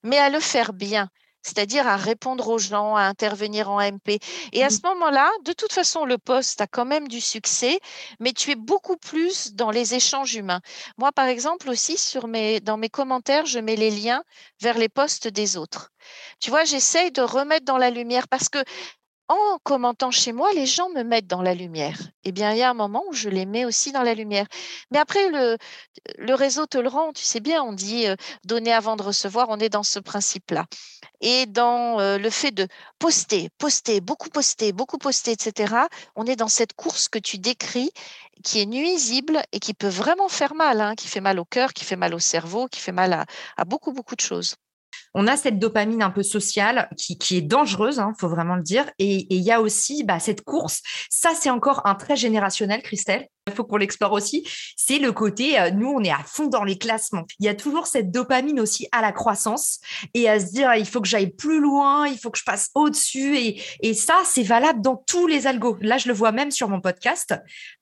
[0.03, 1.11] mais à le faire bien
[1.47, 4.19] c'est-à-dire à répondre aux gens, à intervenir en MP.
[4.53, 4.71] Et à mmh.
[4.71, 7.79] ce moment-là, de toute façon, le poste a quand même du succès,
[8.19, 10.61] mais tu es beaucoup plus dans les échanges humains.
[10.99, 14.25] Moi, par exemple, aussi, sur mes, dans mes commentaires, je mets les liens
[14.61, 15.93] vers les postes des autres.
[16.41, 18.59] Tu vois, j'essaye de remettre dans la lumière parce que
[19.29, 21.99] en commentant chez moi, les gens me mettent dans la lumière.
[22.25, 24.47] Eh bien, il y a un moment où je les mets aussi dans la lumière.
[24.91, 25.57] Mais après, le,
[26.35, 29.59] réseau te le rend, tu sais bien, on dit euh, donner avant de recevoir, on
[29.59, 30.67] est dans ce principe-là.
[31.21, 35.75] Et dans euh, le fait de poster, poster, beaucoup poster, beaucoup poster, etc.,
[36.15, 37.91] on est dans cette course que tu décris
[38.45, 41.73] qui est nuisible et qui peut vraiment faire mal, hein, qui fait mal au cœur,
[41.73, 43.25] qui fait mal au cerveau, qui fait mal
[43.57, 44.57] à beaucoup, beaucoup de choses
[45.19, 48.63] on a cette dopamine un peu sociale qui, est dangereuse, il hein, faut vraiment le
[48.63, 48.85] dire.
[48.99, 50.83] Et il y a aussi bah, cette course.
[51.09, 53.27] Ça, c'est encore un trait générationnel, Christelle.
[53.47, 54.47] Il faut qu'on l'explore aussi.
[54.77, 57.25] C'est le côté, euh, nous, on est à fond dans les classements.
[57.41, 59.79] Il y a toujours cette dopamine aussi à la croissance
[60.13, 62.69] et à se dire, il faut que j'aille plus loin, il faut que je passe
[62.75, 63.39] au-dessus.
[63.39, 65.79] Et, et ça, c'est valable dans tous les algos.
[65.81, 67.35] Là, je le vois même sur mon podcast.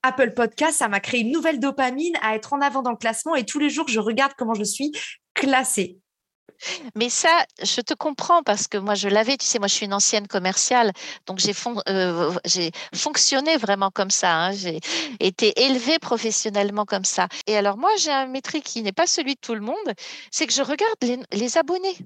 [0.03, 3.35] Apple Podcast, ça m'a créé une nouvelle dopamine à être en avant dans le classement.
[3.35, 4.93] Et tous les jours, je regarde comment je suis
[5.33, 5.99] classée.
[6.95, 9.85] Mais ça, je te comprends parce que moi, je l'avais, tu sais, moi, je suis
[9.85, 10.91] une ancienne commerciale,
[11.25, 11.53] donc j'ai
[11.89, 12.33] euh,
[12.93, 14.33] fonctionné vraiment comme ça.
[14.35, 14.51] Hein.
[14.53, 14.79] j'ai
[15.19, 17.27] été élevée professionnellement comme ça.
[17.47, 19.93] Et alors, moi, j'ai un métrique qui n'est pas celui de tout le monde,
[20.31, 20.95] c'est que je regarde
[21.31, 21.97] les abonnés.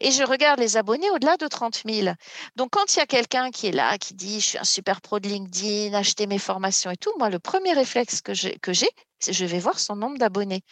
[0.00, 2.14] Et je regarde les abonnés au-delà de 30 000.
[2.56, 5.00] Donc, quand il y a quelqu'un qui est là, qui dit je suis un super
[5.00, 8.72] pro de LinkedIn, acheter mes formations et tout, moi, le premier réflexe que j'ai, que
[8.72, 8.88] j'ai
[9.20, 10.62] c'est je vais voir son nombre d'abonnés.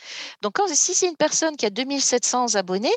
[0.42, 2.94] Donc, quand, si c'est une personne qui a 2700 abonnés,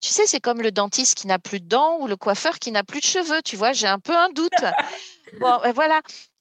[0.00, 2.70] tu sais, c'est comme le dentiste qui n'a plus de dents ou le coiffeur qui
[2.70, 3.42] n'a plus de cheveux.
[3.42, 4.52] Tu vois, j'ai un peu un doute.
[5.40, 6.00] bon, ben voilà.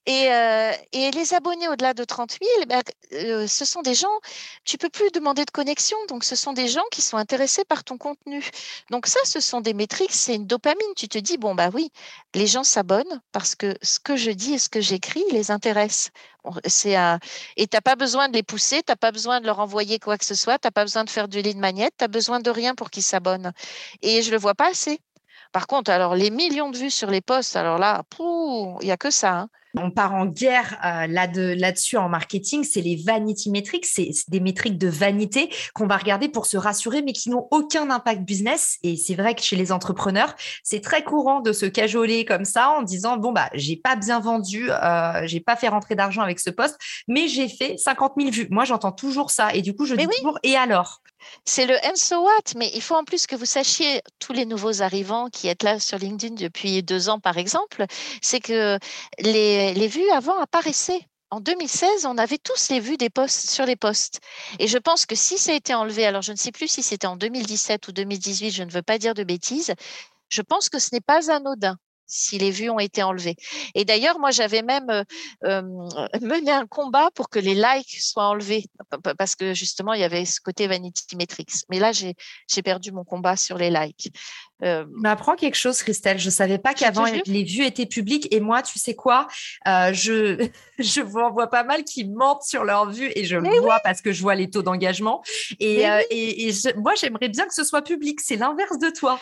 [0.09, 2.81] Euh, et, les abonnés au-delà de 30 000, ben,
[3.13, 4.07] euh, ce sont des gens,
[4.63, 7.83] tu peux plus demander de connexion, donc ce sont des gens qui sont intéressés par
[7.83, 8.49] ton contenu.
[8.89, 10.93] Donc ça, ce sont des métriques, c'est une dopamine.
[10.95, 11.91] Tu te dis, bon, bah oui,
[12.35, 16.11] les gens s'abonnent parce que ce que je dis et ce que j'écris les intéresse.
[16.65, 16.95] C'est
[17.57, 19.99] Et tu n'as pas besoin de les pousser, tu n'as pas besoin de leur envoyer
[19.99, 22.07] quoi que ce soit, tu n'as pas besoin de faire du lead magnet, tu n'as
[22.07, 23.51] besoin de rien pour qu'ils s'abonnent.
[24.01, 25.01] Et je ne le vois pas assez.
[25.51, 28.97] Par contre, alors les millions de vues sur les posts, alors là, il n'y a
[28.97, 29.33] que ça.
[29.39, 29.49] Hein.
[29.77, 34.77] On part en guerre euh, là-dessus en marketing, c'est les vanity metrics, c'est des métriques
[34.77, 38.77] de vanité qu'on va regarder pour se rassurer, mais qui n'ont aucun impact business.
[38.83, 42.69] Et c'est vrai que chez les entrepreneurs, c'est très courant de se cajoler comme ça
[42.69, 46.39] en disant bon bah j'ai pas bien vendu, euh, j'ai pas fait rentrer d'argent avec
[46.39, 48.47] ce poste, mais j'ai fait 50 000 vues.
[48.51, 51.01] Moi j'entends toujours ça et du coup je dis toujours et alors?
[51.45, 54.45] C'est le and so what, mais il faut en plus que vous sachiez, tous les
[54.45, 57.85] nouveaux arrivants qui êtes là sur LinkedIn depuis deux ans, par exemple,
[58.21, 58.77] c'est que
[59.19, 61.07] les, vues avant apparaissaient.
[61.29, 64.21] En 2016, on avait tous les vues des posts sur les posts.
[64.59, 66.83] Et je pense que si ça a été enlevé, alors je ne sais plus si
[66.83, 69.73] c'était en 2017 ou 2018, je ne veux pas dire de bêtises,
[70.29, 73.35] je pense que ce n'est pas anodin si les vues ont été enlevées.
[73.75, 75.03] Et d'ailleurs, moi, j'avais même euh,
[75.43, 75.61] euh,
[76.21, 78.65] mené un combat pour que les likes soient enlevés,
[79.17, 81.65] parce que justement, il y avait ce côté vanity metrics.
[81.69, 84.11] Mais là, j'ai perdu mon combat sur les likes.
[84.63, 86.17] Euh, M'apprends quelque chose, Christelle.
[86.17, 88.27] Je savais pas qu'avant les vues étaient publiques.
[88.33, 89.27] Et moi, tu sais quoi
[89.67, 93.79] euh, Je je vois pas mal qui mentent sur leurs vues et je le vois
[93.83, 95.23] parce que je vois les taux d'engagement.
[95.59, 98.19] Et, et, moi, j'aimerais bien que ce soit public.
[98.21, 99.19] C'est l'inverse de toi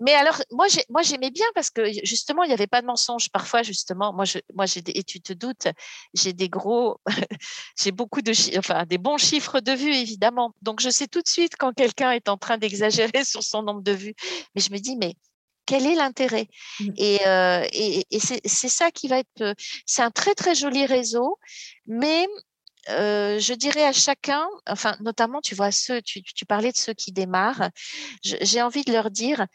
[0.00, 3.28] mais alors, moi, moi, j'aimais bien parce que justement, il n'y avait pas de mensonge.
[3.30, 5.68] Parfois, justement, moi, je, moi, j'ai et tu te doutes,
[6.14, 6.98] j'ai des gros,
[7.78, 10.54] j'ai beaucoup de, enfin, des bons chiffres de vues, évidemment.
[10.62, 13.82] Donc, je sais tout de suite quand quelqu'un est en train d'exagérer sur son nombre
[13.82, 14.14] de vues.
[14.54, 15.14] Mais je me dis, mais
[15.66, 16.48] quel est l'intérêt?
[16.80, 16.88] Mmh.
[16.96, 19.54] Et, euh, et, et c'est ça qui va être.
[19.86, 21.38] C'est un très très joli réseau,
[21.86, 22.26] mais
[22.88, 26.94] euh, je dirais à chacun, enfin notamment, tu vois ceux, tu, tu parlais de ceux
[26.94, 27.70] qui démarrent.
[28.22, 29.46] J'ai envie de leur dire,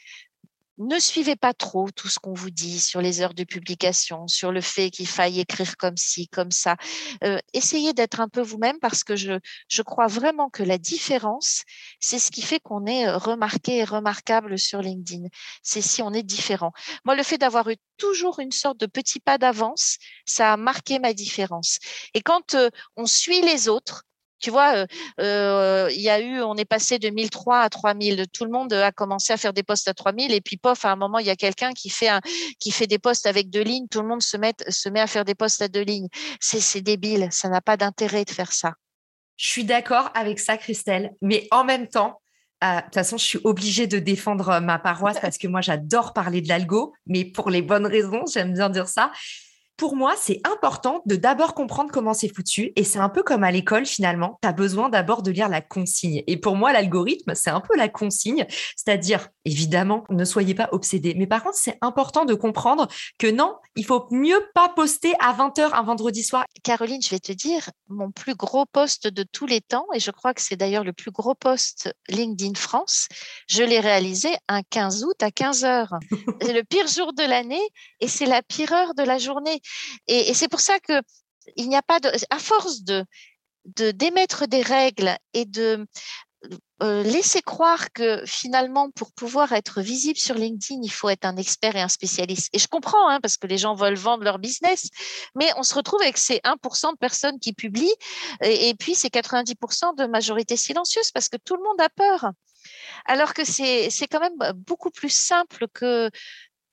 [0.78, 4.52] ne suivez pas trop tout ce qu'on vous dit sur les heures de publication, sur
[4.52, 6.76] le fait qu'il faille écrire comme ci, comme ça.
[7.24, 11.64] Euh, essayez d'être un peu vous-même parce que je, je crois vraiment que la différence,
[12.00, 15.28] c'est ce qui fait qu'on est euh, remarqué et remarquable sur LinkedIn.
[15.64, 16.72] C'est si on est différent.
[17.06, 21.00] Moi, le fait d'avoir eu toujours une sorte de petit pas d'avance, ça a marqué
[21.00, 21.80] ma différence.
[22.14, 24.04] Et quand euh, on suit les autres,
[24.46, 24.86] tu vois,
[25.18, 28.26] il y a eu, on est passé de 1003 à 3000.
[28.32, 30.92] Tout le monde a commencé à faire des postes à 3000 et puis pof, à
[30.92, 33.88] un moment, il y a quelqu'un qui fait des postes avec deux lignes.
[33.90, 36.10] Tout le monde se met, se met à faire des postes à deux lignes.
[36.40, 37.28] C'est débile.
[37.32, 38.74] Ça n'a pas d'intérêt de faire ça.
[39.36, 41.16] Je suis d'accord avec ça, Christelle.
[41.24, 42.22] Mais en même temps,
[42.62, 46.42] de toute façon, je suis obligée de défendre ma paroisse parce que moi, j'adore parler
[46.42, 49.12] de l'algo, mais pour les bonnes raisons, j'aime bien dire ça
[49.78, 52.72] pour moi, c'est important de d'abord comprendre comment c'est foutu.
[52.76, 54.40] Et c'est un peu comme à l'école, finalement.
[54.42, 56.24] Tu as besoin d'abord de lire la consigne.
[56.28, 58.46] Et pour moi, l'algorithme, c'est un peu la consigne.
[58.76, 61.14] C'est-à-dire, évidemment, ne soyez pas obsédés.
[61.18, 62.88] Mais par contre, c'est important de comprendre
[63.20, 66.46] que non, il faut mieux pas poster à 20h un vendredi soir.
[66.64, 70.12] Caroline, je vais te dire, mon plus gros poste de tous les temps, et je
[70.12, 73.08] crois que c'est d'ailleurs le plus gros poste LinkedIn France,
[73.48, 75.90] je l'ai réalisé un 15 août à 15h.
[76.42, 77.62] c'est le pire jour de l'année
[78.00, 79.62] et c'est la pire heure de la journée.
[80.08, 81.02] Et, c'est pour ça que
[81.56, 83.06] il n'y a pas de, à force de
[83.66, 85.88] d'émettre des règles et de
[86.84, 91.38] euh, laisser croire que finalement, pour pouvoir être visible sur LinkedIn, il faut être un
[91.38, 92.50] expert et un spécialiste.
[92.54, 94.90] Et je comprends, hein, parce que les gens veulent vendre leur business,
[95.36, 97.96] mais on se retrouve avec ces 1% de personnes qui publient,
[98.44, 102.32] et, et puis ces 90% de majorité silencieuse, parce que tout le monde a peur.
[103.06, 106.10] Alors que c'est quand même beaucoup plus simple que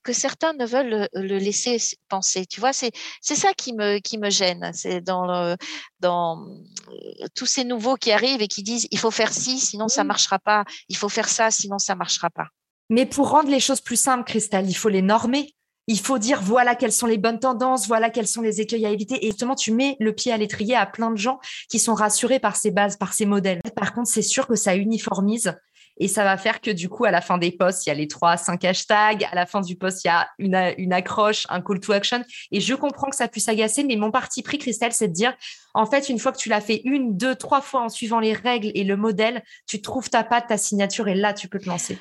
[0.03, 1.77] que certains ne veulent le, laisser
[2.09, 2.45] penser.
[2.45, 4.71] Tu vois, c'est c'est ça qui me qui me gêne.
[4.73, 5.55] C'est dans le,
[5.99, 6.45] dans
[6.89, 10.03] euh, tous ces nouveaux qui arrivent et qui disent il faut faire ci, sinon ça
[10.03, 10.65] marchera pas.
[10.89, 12.47] Il faut faire ça, sinon ça marchera pas.
[12.89, 15.55] Mais pour rendre les choses plus simples, Cristal, il faut les normer.
[15.87, 18.89] Il faut dire voilà quelles sont les bonnes tendances, voilà quels sont les écueils à
[18.89, 19.25] éviter.
[19.25, 21.39] Et justement, tu mets le pied à l'étrier à plein de gens
[21.69, 23.61] qui sont rassurés par ces bases, par ces modèles.
[23.75, 25.53] Par contre, c'est sûr que ça uniformise
[25.97, 27.95] et ça va faire que du coup, à la fin des posts, il y a
[27.95, 29.27] les trois, cinq hashtags.
[29.31, 32.23] À la fin du post, il y a une, une accroche, un call to action.
[32.51, 35.33] Et je comprends que ça puisse agacer, mais mon parti pris, Christelle, c'est de dire,
[35.73, 38.33] en fait, une fois que tu l'as fait une, deux, trois fois en suivant les
[38.33, 41.69] règles et le modèle, tu trouves ta patte, ta signature et là, tu peux te
[41.69, 41.97] lancer.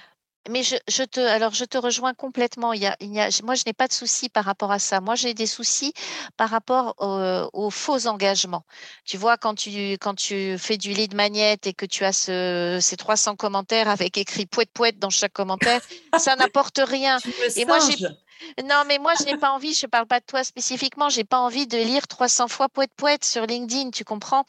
[0.51, 2.73] Mais je, te, alors je te rejoins complètement.
[2.73, 4.79] Il y a, il y a, moi, je n'ai pas de soucis par rapport à
[4.79, 5.01] ça.
[5.01, 5.93] Moi, j'ai des soucis
[6.37, 6.95] par rapport
[7.53, 8.65] aux faux engagements.
[9.05, 12.79] Tu vois, quand tu, quand tu fais du lead magnet et que tu as ce,
[12.81, 15.81] ces 300 commentaires avec écrit poète poète dans chaque commentaire,
[16.19, 17.19] ça n'apporte rien.
[17.57, 18.07] et moi, j'ai
[18.65, 21.19] non, mais moi, je n'ai pas envie, je ne parle pas de toi spécifiquement, je
[21.19, 24.45] n'ai pas envie de lire 300 fois poète poète sur LinkedIn, tu comprends?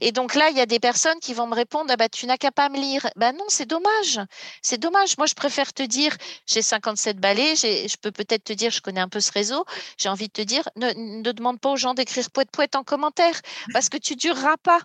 [0.00, 2.26] Et donc là, il y a des personnes qui vont me répondre, ah bah, tu
[2.26, 3.06] n'as qu'à pas me lire.
[3.16, 4.20] Ben non, c'est dommage.
[4.62, 5.16] C'est dommage.
[5.18, 9.00] Moi, je préfère te dire, j'ai 57 balais, je peux peut-être te dire, je connais
[9.00, 9.64] un peu ce réseau,
[9.98, 13.40] j'ai envie de te dire, ne, demande pas aux gens d'écrire poète poète en commentaire,
[13.72, 14.80] parce que tu dureras pas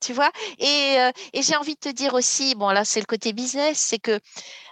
[0.00, 0.30] tu vois?
[0.58, 3.78] Et, euh, et j'ai envie de te dire aussi, bon là c'est le côté business,
[3.78, 4.20] c'est que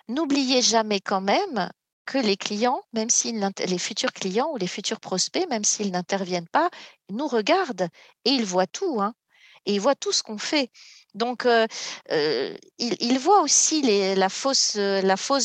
[0.09, 1.71] n'oubliez jamais quand même
[2.05, 6.49] que les clients, même s'ils les futurs clients ou les futurs prospects, même s'ils n'interviennent
[6.49, 6.71] pas,
[7.11, 7.89] nous regardent
[8.25, 9.15] et ils voient tout, hein,
[9.67, 10.71] et ils voient tout ce qu'on fait.
[11.15, 11.67] Donc, euh,
[12.11, 14.77] euh, ils, voient aussi les, la, fausse,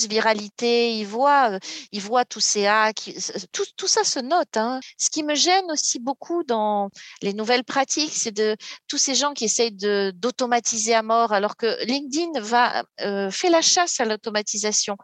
[0.08, 1.60] viralité, ils voient,
[1.94, 3.12] voient tous ces hacks,
[3.52, 4.56] tout, tout ça se note.
[4.56, 4.80] Hein.
[4.98, 6.90] Ce qui me gêne aussi beaucoup dans
[7.22, 8.56] les nouvelles pratiques, c'est de
[8.88, 9.76] tous ces gens qui essayent
[10.14, 14.96] d'automatiser à mort, alors que LinkedIn va, euh, fait la chasse à l'automatisation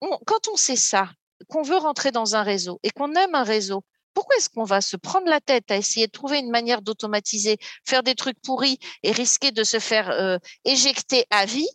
[0.00, 1.10] quand on sait ça,
[1.48, 3.84] qu'on veut rentrer dans un réseau et qu'on aime un réseau,
[4.14, 7.58] pourquoi est-ce qu'on va se prendre la tête à essayer de trouver une manière d'automatiser,
[7.86, 11.68] faire des trucs pourris et risquer de se faire euh, éjecter à vie?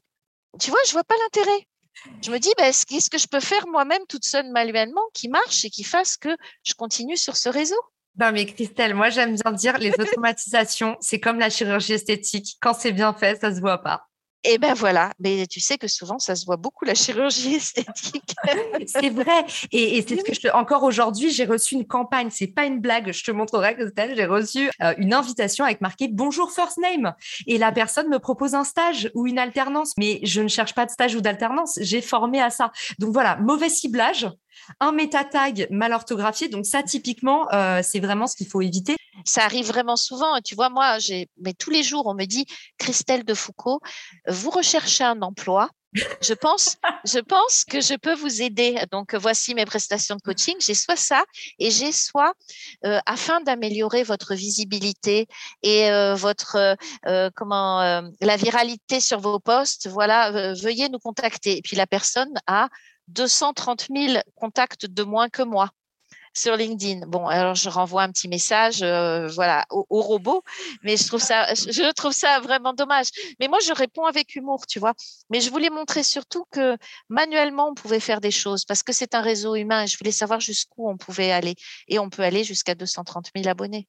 [0.59, 1.67] Tu vois, je vois pas l'intérêt.
[2.21, 5.63] Je me dis, bah, qu'est-ce que je peux faire moi-même toute seule manuellement qui marche
[5.65, 7.79] et qui fasse que je continue sur ce réseau
[8.17, 12.55] non, mais Christelle, moi, j'aime bien dire les automatisations, c'est comme la chirurgie esthétique.
[12.61, 14.07] Quand c'est bien fait, ça se voit pas.
[14.47, 18.35] Et ben voilà, mais tu sais que souvent ça se voit beaucoup la chirurgie esthétique.
[18.85, 19.45] c'est vrai.
[19.71, 22.29] Et, c'est ce que je encore aujourd'hui, j'ai reçu une campagne.
[22.29, 23.11] C'est pas une blague.
[23.11, 27.13] Je te montrerai que j'ai reçu euh, une invitation avec marqué Bonjour First Name.
[27.47, 29.93] Et la personne me propose un stage ou une alternance.
[29.97, 31.79] Mais je ne cherche pas de stage ou d'alternance.
[31.81, 32.71] J'ai formé à ça.
[32.99, 34.27] Donc voilà, mauvais ciblage
[34.79, 36.47] un méta-tag mal orthographié.
[36.49, 38.95] Donc ça, typiquement, euh, c'est vraiment ce qu'il faut éviter.
[39.25, 40.39] Ça arrive vraiment souvent.
[40.43, 40.97] Tu vois, moi,
[41.41, 42.45] mais tous les jours, on me dit,
[42.77, 43.81] Christelle de Foucault,
[44.27, 45.69] vous recherchez un emploi.
[46.21, 48.77] Je pense, je pense que je peux vous aider.
[48.91, 50.55] Donc, voici mes prestations de coaching.
[50.59, 51.23] J'ai soit ça
[51.57, 52.33] et j'ai soit,
[52.85, 55.27] euh, afin d'améliorer votre visibilité
[55.63, 56.75] et euh, votre,
[57.35, 61.57] comment, la viralité sur vos postes, voilà, veuillez nous contacter.
[61.57, 62.67] Et puis, la personne a
[63.09, 65.69] 230 000 contacts de moins que moi
[66.35, 67.07] sur LinkedIn.
[67.07, 70.43] Bon, alors je renvoie un petit message, euh, voilà, au, robot,
[70.83, 71.21] mais je trouve
[72.13, 73.07] ça, vraiment dommage.
[73.39, 74.93] Mais moi, je réponds avec humour, tu vois.
[75.29, 76.77] Mais je voulais montrer surtout que
[77.09, 80.11] manuellement, on pouvait faire des choses parce que c'est un réseau humain et je voulais
[80.11, 81.55] savoir jusqu'où on pouvait aller.
[81.87, 83.87] Et on peut aller jusqu'à 230 000 abonnés.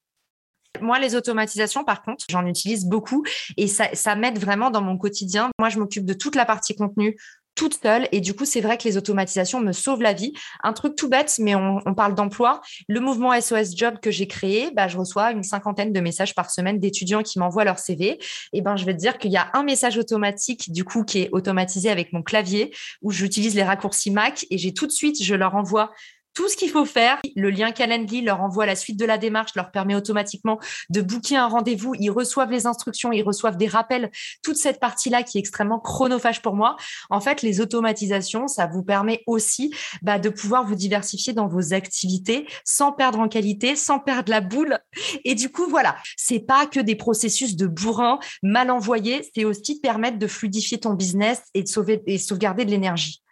[0.81, 3.25] Moi, les automatisations, par contre, j'en utilise beaucoup
[3.57, 5.51] et ça, ça m'aide vraiment dans mon quotidien.
[5.59, 7.17] Moi, je m'occupe de toute la partie contenu,
[7.57, 8.09] toute seule.
[8.13, 10.33] Et du coup, c'est vrai que les automatisations me sauvent la vie.
[10.63, 12.61] Un truc tout bête, mais on, parle d'emploi.
[12.89, 16.51] Le mouvement SOS Job que j'ai créé, bah, je reçois une cinquantaine de messages par
[16.51, 18.21] semaine d'étudiants qui m'envoient leur CV.
[18.53, 21.23] Et ben, je vais te dire qu'il y a un message automatique, du coup, qui
[21.23, 25.23] est automatisé avec mon clavier, où j'utilise les raccourcis Mac et j'ai tout de suite,
[25.23, 25.93] je leur envoie
[26.37, 27.19] tout ce qu'il faut faire.
[27.35, 31.37] Le lien Calendly leur envoie la suite de la démarche, leur permet automatiquement de booker
[31.37, 31.95] un rendez-vous.
[31.99, 34.11] Ils reçoivent les instructions, ils reçoivent des rappels.
[34.43, 36.77] Toute cette partie-là qui est extrêmement chronophage pour moi.
[37.09, 41.73] En fait, les automatisations, ça vous permet aussi bah, de pouvoir vous diversifier dans vos
[41.73, 44.79] activités sans perdre en qualité, sans perdre la boule.
[45.25, 49.81] Et du coup, voilà, c'est pas que des processus de bourrin mal envoyés, c'est aussi
[49.81, 53.23] permettre de fluidifier ton business et de sauver et sauvegarder de l'énergie.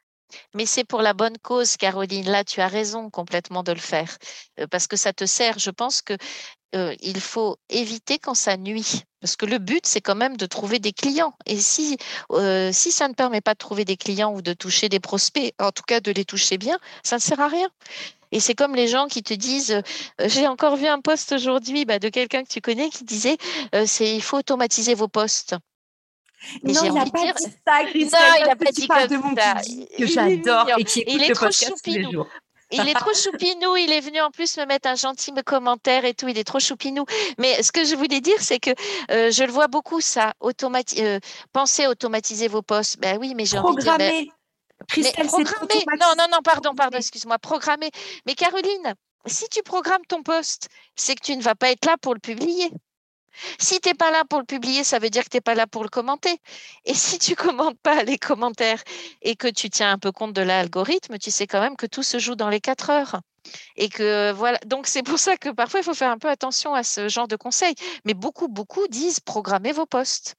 [0.55, 2.31] Mais c'est pour la bonne cause, Caroline.
[2.31, 4.17] Là, tu as raison complètement de le faire
[4.61, 5.59] euh, parce que ça te sert.
[5.59, 6.15] Je pense que
[6.75, 9.03] euh, faut éviter quand ça nuit.
[9.21, 11.35] Parce que le but, c'est quand même de trouver des clients.
[11.47, 11.97] Et si,
[12.33, 15.55] euh, si ça ne permet pas de trouver des clients ou de toucher des prospects,
[15.61, 17.69] en tout cas de les toucher bien, ça ne sert à rien.
[18.33, 19.81] Et c'est comme les gens qui te disent,
[20.19, 23.37] j'ai encore vu un poste aujourd'hui bah, de quelqu'un que tu connais qui disait,
[23.87, 25.55] c'est il faut automatiser vos postes
[26.63, 28.21] non, il n'a pas dit ça, Christelle.
[28.21, 29.55] Non, il n'a pas dit comme ça.
[29.99, 32.27] Que j'adore et qui écoute il est le trop podcast tous les jours.
[32.71, 36.15] Il est trop choupinou, il est venu en plus me mettre un gentil commentaire et
[36.15, 37.05] tout, il est trop choupinou.
[37.39, 38.71] Mais ce que je voulais dire, c'est que
[39.11, 41.21] euh, je le vois beaucoup, ça, automati euh,
[41.53, 42.99] pensez automatiser vos postes.
[42.99, 43.99] Ben oui, mais j'ai envie de dire...
[43.99, 44.27] Ben,
[44.89, 45.85] Christelle, programmer.
[46.01, 47.91] Non, non, non, pardon, pardon, excuse-moi, programmer.
[48.27, 51.97] Mais Caroline, si tu programmes ton poste, c'est que tu ne vas pas être là
[52.01, 52.71] pour le publier.
[53.59, 55.55] Si tu n'es pas là pour le publier, ça veut dire que tu n'es pas
[55.55, 56.37] là pour le commenter.
[56.85, 58.83] Et si tu commentes pas les commentaires
[59.23, 62.03] et que tu tiens un peu compte de l'algorithme, tu sais quand même que tout
[62.03, 63.21] se joue dans les quatre heures.
[63.77, 66.75] Et que voilà, donc c'est pour ça que parfois il faut faire un peu attention
[66.75, 67.75] à ce genre de conseils.
[68.05, 70.37] Mais beaucoup, beaucoup disent programmez vos postes.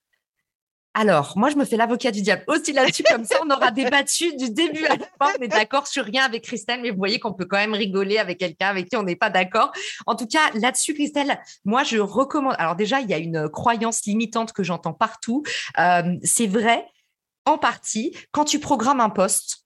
[0.98, 4.34] Alors, moi, je me fais l'avocat du diable aussi là-dessus, comme ça, on aura débattu
[4.38, 5.34] du début à la fin.
[5.38, 8.18] On est d'accord sur rien avec Christelle, mais vous voyez qu'on peut quand même rigoler
[8.18, 9.74] avec quelqu'un avec qui on n'est pas d'accord.
[10.06, 12.56] En tout cas, là-dessus, Christelle, moi, je recommande.
[12.60, 15.44] Alors déjà, il y a une croyance limitante que j'entends partout.
[15.78, 16.86] Euh, c'est vrai,
[17.44, 19.66] en partie, quand tu programmes un poste,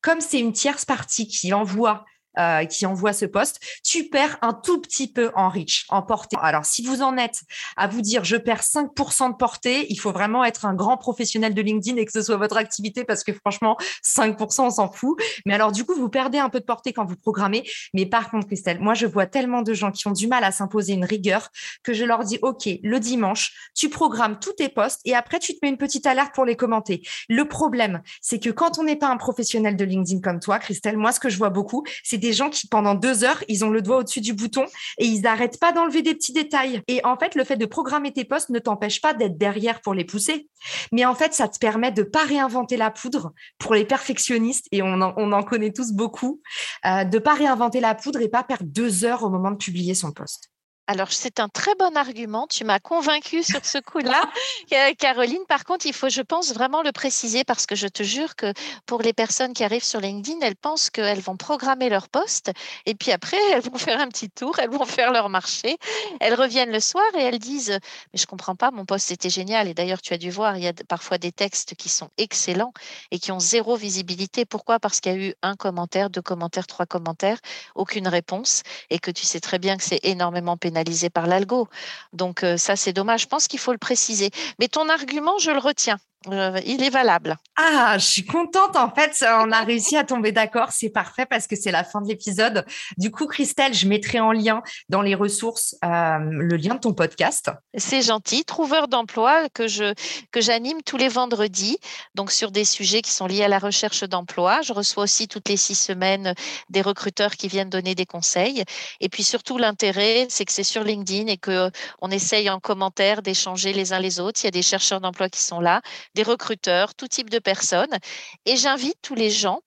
[0.00, 2.04] comme c'est une tierce partie qui envoie
[2.38, 6.36] euh, qui envoie ce poste, tu perds un tout petit peu en reach, en portée.
[6.40, 7.42] Alors, si vous en êtes
[7.76, 11.54] à vous dire je perds 5% de portée, il faut vraiment être un grand professionnel
[11.54, 15.18] de LinkedIn et que ce soit votre activité parce que franchement, 5%, on s'en fout.
[15.46, 17.68] Mais alors, du coup, vous perdez un peu de portée quand vous programmez.
[17.94, 20.52] Mais par contre, Christelle, moi, je vois tellement de gens qui ont du mal à
[20.52, 21.48] s'imposer une rigueur
[21.82, 25.54] que je leur dis, OK, le dimanche, tu programmes tous tes posts et après, tu
[25.54, 27.02] te mets une petite alerte pour les commenter.
[27.28, 30.96] Le problème, c'est que quand on n'est pas un professionnel de LinkedIn comme toi, Christelle,
[30.96, 33.70] moi, ce que je vois beaucoup, c'est des gens qui, pendant deux heures, ils ont
[33.70, 34.64] le doigt au-dessus du bouton
[34.98, 36.82] et ils n'arrêtent pas d'enlever des petits détails.
[36.88, 39.94] Et en fait, le fait de programmer tes postes ne t'empêche pas d'être derrière pour
[39.94, 40.48] les pousser.
[40.92, 44.82] Mais en fait, ça te permet de pas réinventer la poudre pour les perfectionnistes, et
[44.82, 46.40] on en, on en connaît tous beaucoup,
[46.84, 49.94] euh, de pas réinventer la poudre et pas perdre deux heures au moment de publier
[49.94, 50.50] son poste.
[50.90, 52.46] Alors, c'est un très bon argument.
[52.48, 54.22] Tu m'as convaincu sur ce coup-là,
[54.98, 55.44] Caroline.
[55.46, 58.54] Par contre, il faut, je pense, vraiment le préciser parce que je te jure que
[58.86, 62.52] pour les personnes qui arrivent sur LinkedIn, elles pensent qu'elles vont programmer leur poste
[62.86, 65.76] et puis après, elles vont faire un petit tour, elles vont faire leur marché.
[66.20, 67.78] Elles reviennent le soir et elles disent
[68.14, 69.68] Mais je comprends pas, mon poste était génial.
[69.68, 72.72] Et d'ailleurs, tu as dû voir, il y a parfois des textes qui sont excellents
[73.10, 74.46] et qui ont zéro visibilité.
[74.46, 74.78] Pourquoi?
[74.78, 77.40] Parce qu'il y a eu un commentaire, deux commentaires, trois commentaires,
[77.74, 81.68] aucune réponse et que tu sais très bien que c'est énormément pénalisé par l'algo.
[82.12, 83.22] Donc euh, ça, c'est dommage.
[83.22, 84.30] Je pense qu'il faut le préciser.
[84.58, 85.98] Mais ton argument, je le retiens.
[86.26, 87.36] Euh, il est valable.
[87.56, 88.76] Ah, je suis contente.
[88.76, 90.72] En fait, on a réussi à tomber d'accord.
[90.72, 92.64] C'est parfait parce que c'est la fin de l'épisode.
[92.96, 96.92] Du coup, Christelle, je mettrai en lien dans les ressources euh, le lien de ton
[96.92, 97.52] podcast.
[97.76, 98.44] C'est gentil.
[98.44, 99.94] Trouveur d'emploi que je
[100.32, 101.78] que j'anime tous les vendredis,
[102.16, 104.60] donc sur des sujets qui sont liés à la recherche d'emploi.
[104.62, 106.34] Je reçois aussi toutes les six semaines
[106.68, 108.64] des recruteurs qui viennent donner des conseils.
[109.00, 113.22] Et puis surtout, l'intérêt, c'est que c'est sur LinkedIn et que on essaye en commentaire
[113.22, 114.40] d'échanger les uns les autres.
[114.42, 115.80] Il y a des chercheurs d'emploi qui sont là
[116.18, 117.96] des recruteurs, tout type de personnes.
[118.44, 119.60] Et j'invite tous les gens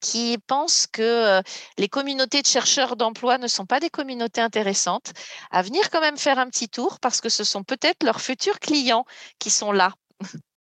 [0.00, 1.42] qui pensent que euh,
[1.76, 5.12] les communautés de chercheurs d'emploi ne sont pas des communautés intéressantes,
[5.50, 8.60] à venir quand même faire un petit tour parce que ce sont peut-être leurs futurs
[8.60, 9.04] clients
[9.38, 9.92] qui sont là.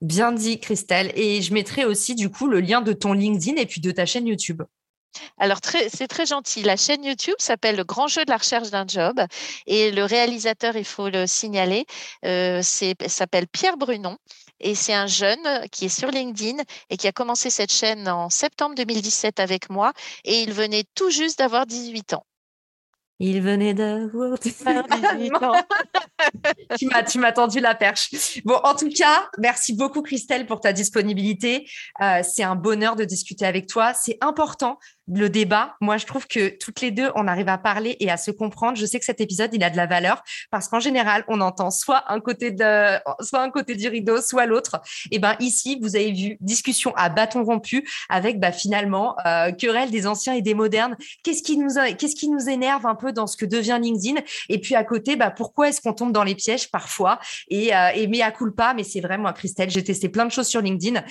[0.00, 1.12] Bien dit, Christelle.
[1.14, 4.04] Et je mettrai aussi du coup le lien de ton LinkedIn et puis de ta
[4.04, 4.62] chaîne YouTube.
[5.38, 6.62] Alors, c'est très gentil.
[6.62, 9.20] La chaîne YouTube s'appelle Le Grand Jeu de la recherche d'un job
[9.66, 11.84] et le réalisateur, il faut le signaler,
[12.24, 14.16] euh, s'appelle Pierre Brunon
[14.62, 18.30] et c'est un jeune qui est sur LinkedIn et qui a commencé cette chaîne en
[18.30, 19.92] septembre 2017 avec moi
[20.24, 22.24] et il venait tout juste d'avoir 18 ans.
[23.24, 25.54] Il venait d'avoir 18 ans.
[26.76, 28.40] tu m'as, tu m'as tendu la perche.
[28.44, 31.68] Bon, en tout cas, merci beaucoup Christelle pour ta disponibilité.
[32.00, 33.94] Euh, c'est un bonheur de discuter avec toi.
[33.94, 34.78] C'est important
[35.14, 35.76] le débat.
[35.80, 38.76] Moi, je trouve que toutes les deux, on arrive à parler et à se comprendre.
[38.76, 41.70] Je sais que cet épisode, il a de la valeur parce qu'en général, on entend
[41.70, 44.80] soit un côté de, soit un côté du rideau, soit l'autre.
[45.10, 49.90] Et ben ici, vous avez vu discussion à bâton rompu avec bah, finalement euh, querelle
[49.90, 50.96] des anciens et des modernes.
[51.22, 54.20] Qu'est-ce qui nous, qu'est-ce qui nous énerve un peu dans ce que devient LinkedIn?
[54.48, 57.18] Et puis à côté, bah pourquoi est-ce qu'on tombe dans les pièges parfois?
[57.48, 58.74] Et, euh, et mais à pas.
[58.74, 61.02] Mais c'est vrai, moi, Christelle, j'ai testé plein de choses sur LinkedIn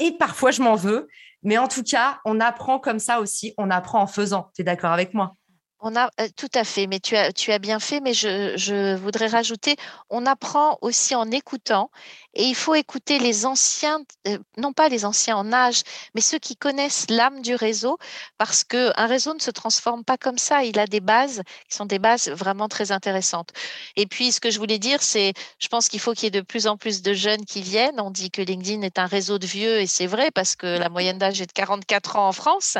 [0.00, 1.08] et parfois je m'en veux.
[1.46, 4.50] Mais en tout cas, on apprend comme ça aussi, on apprend en faisant.
[4.56, 5.36] Tu es d'accord avec moi?
[5.80, 9.76] On a euh, tout à fait, mais tu as, bien fait, mais je, voudrais rajouter,
[10.10, 11.90] on apprend aussi en écoutant
[12.34, 15.82] et il faut écouter les anciens, euh, non pas les anciens en âge,
[16.14, 17.98] mais ceux qui connaissent l'âme du réseau,
[18.36, 20.62] parce qu'un réseau ne se transforme pas comme ça.
[20.64, 23.52] Il a des bases qui sont des bases vraiment très intéressantes.
[23.96, 26.30] Et puis, ce que je voulais dire, c'est, je pense qu'il faut qu'il y ait
[26.30, 28.00] de plus en plus de jeunes qui viennent.
[28.00, 30.90] On dit que LinkedIn est un réseau de vieux, et c'est vrai, parce que la
[30.90, 32.76] moyenne d'âge est de 44 ans en France.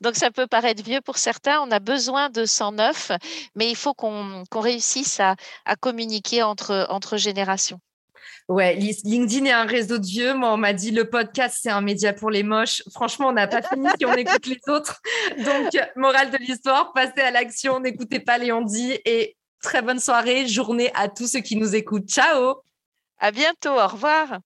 [0.00, 1.60] Donc, ça peut paraître vieux pour certains.
[1.60, 3.12] On a besoin 109,
[3.54, 7.80] mais il faut qu'on réussisse à, à communiquer entre, entre générations.
[8.48, 10.34] Ouais, LinkedIn est un réseau de vieux.
[10.34, 12.82] Moi, on m'a dit le podcast, c'est un média pour les moches.
[12.92, 15.00] Franchement, on n'a pas fini si on écoute les autres.
[15.38, 20.46] Donc, morale de l'histoire, passez à l'action, n'écoutez pas les dit et très bonne soirée,
[20.46, 22.08] journée à tous ceux qui nous écoutent.
[22.08, 22.62] Ciao
[23.18, 24.38] À bientôt, au revoir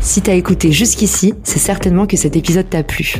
[0.00, 3.16] Si t'as écouté jusqu'ici, c'est certainement que cet épisode t'a plu.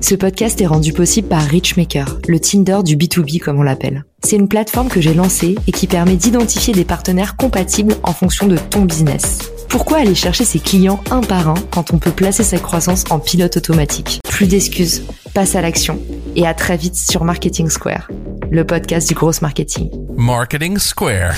[0.00, 4.04] Ce podcast est rendu possible par Richmaker, le Tinder du B2B comme on l'appelle.
[4.22, 8.46] C'est une plateforme que j'ai lancée et qui permet d'identifier des partenaires compatibles en fonction
[8.46, 9.50] de ton business.
[9.68, 13.18] Pourquoi aller chercher ses clients un par un quand on peut placer sa croissance en
[13.18, 14.20] pilote automatique?
[14.28, 15.02] Plus d'excuses,
[15.34, 15.98] passe à l'action
[16.36, 18.08] et à très vite sur Marketing Square,
[18.50, 19.90] le podcast du gros marketing.
[20.16, 21.34] Marketing Square.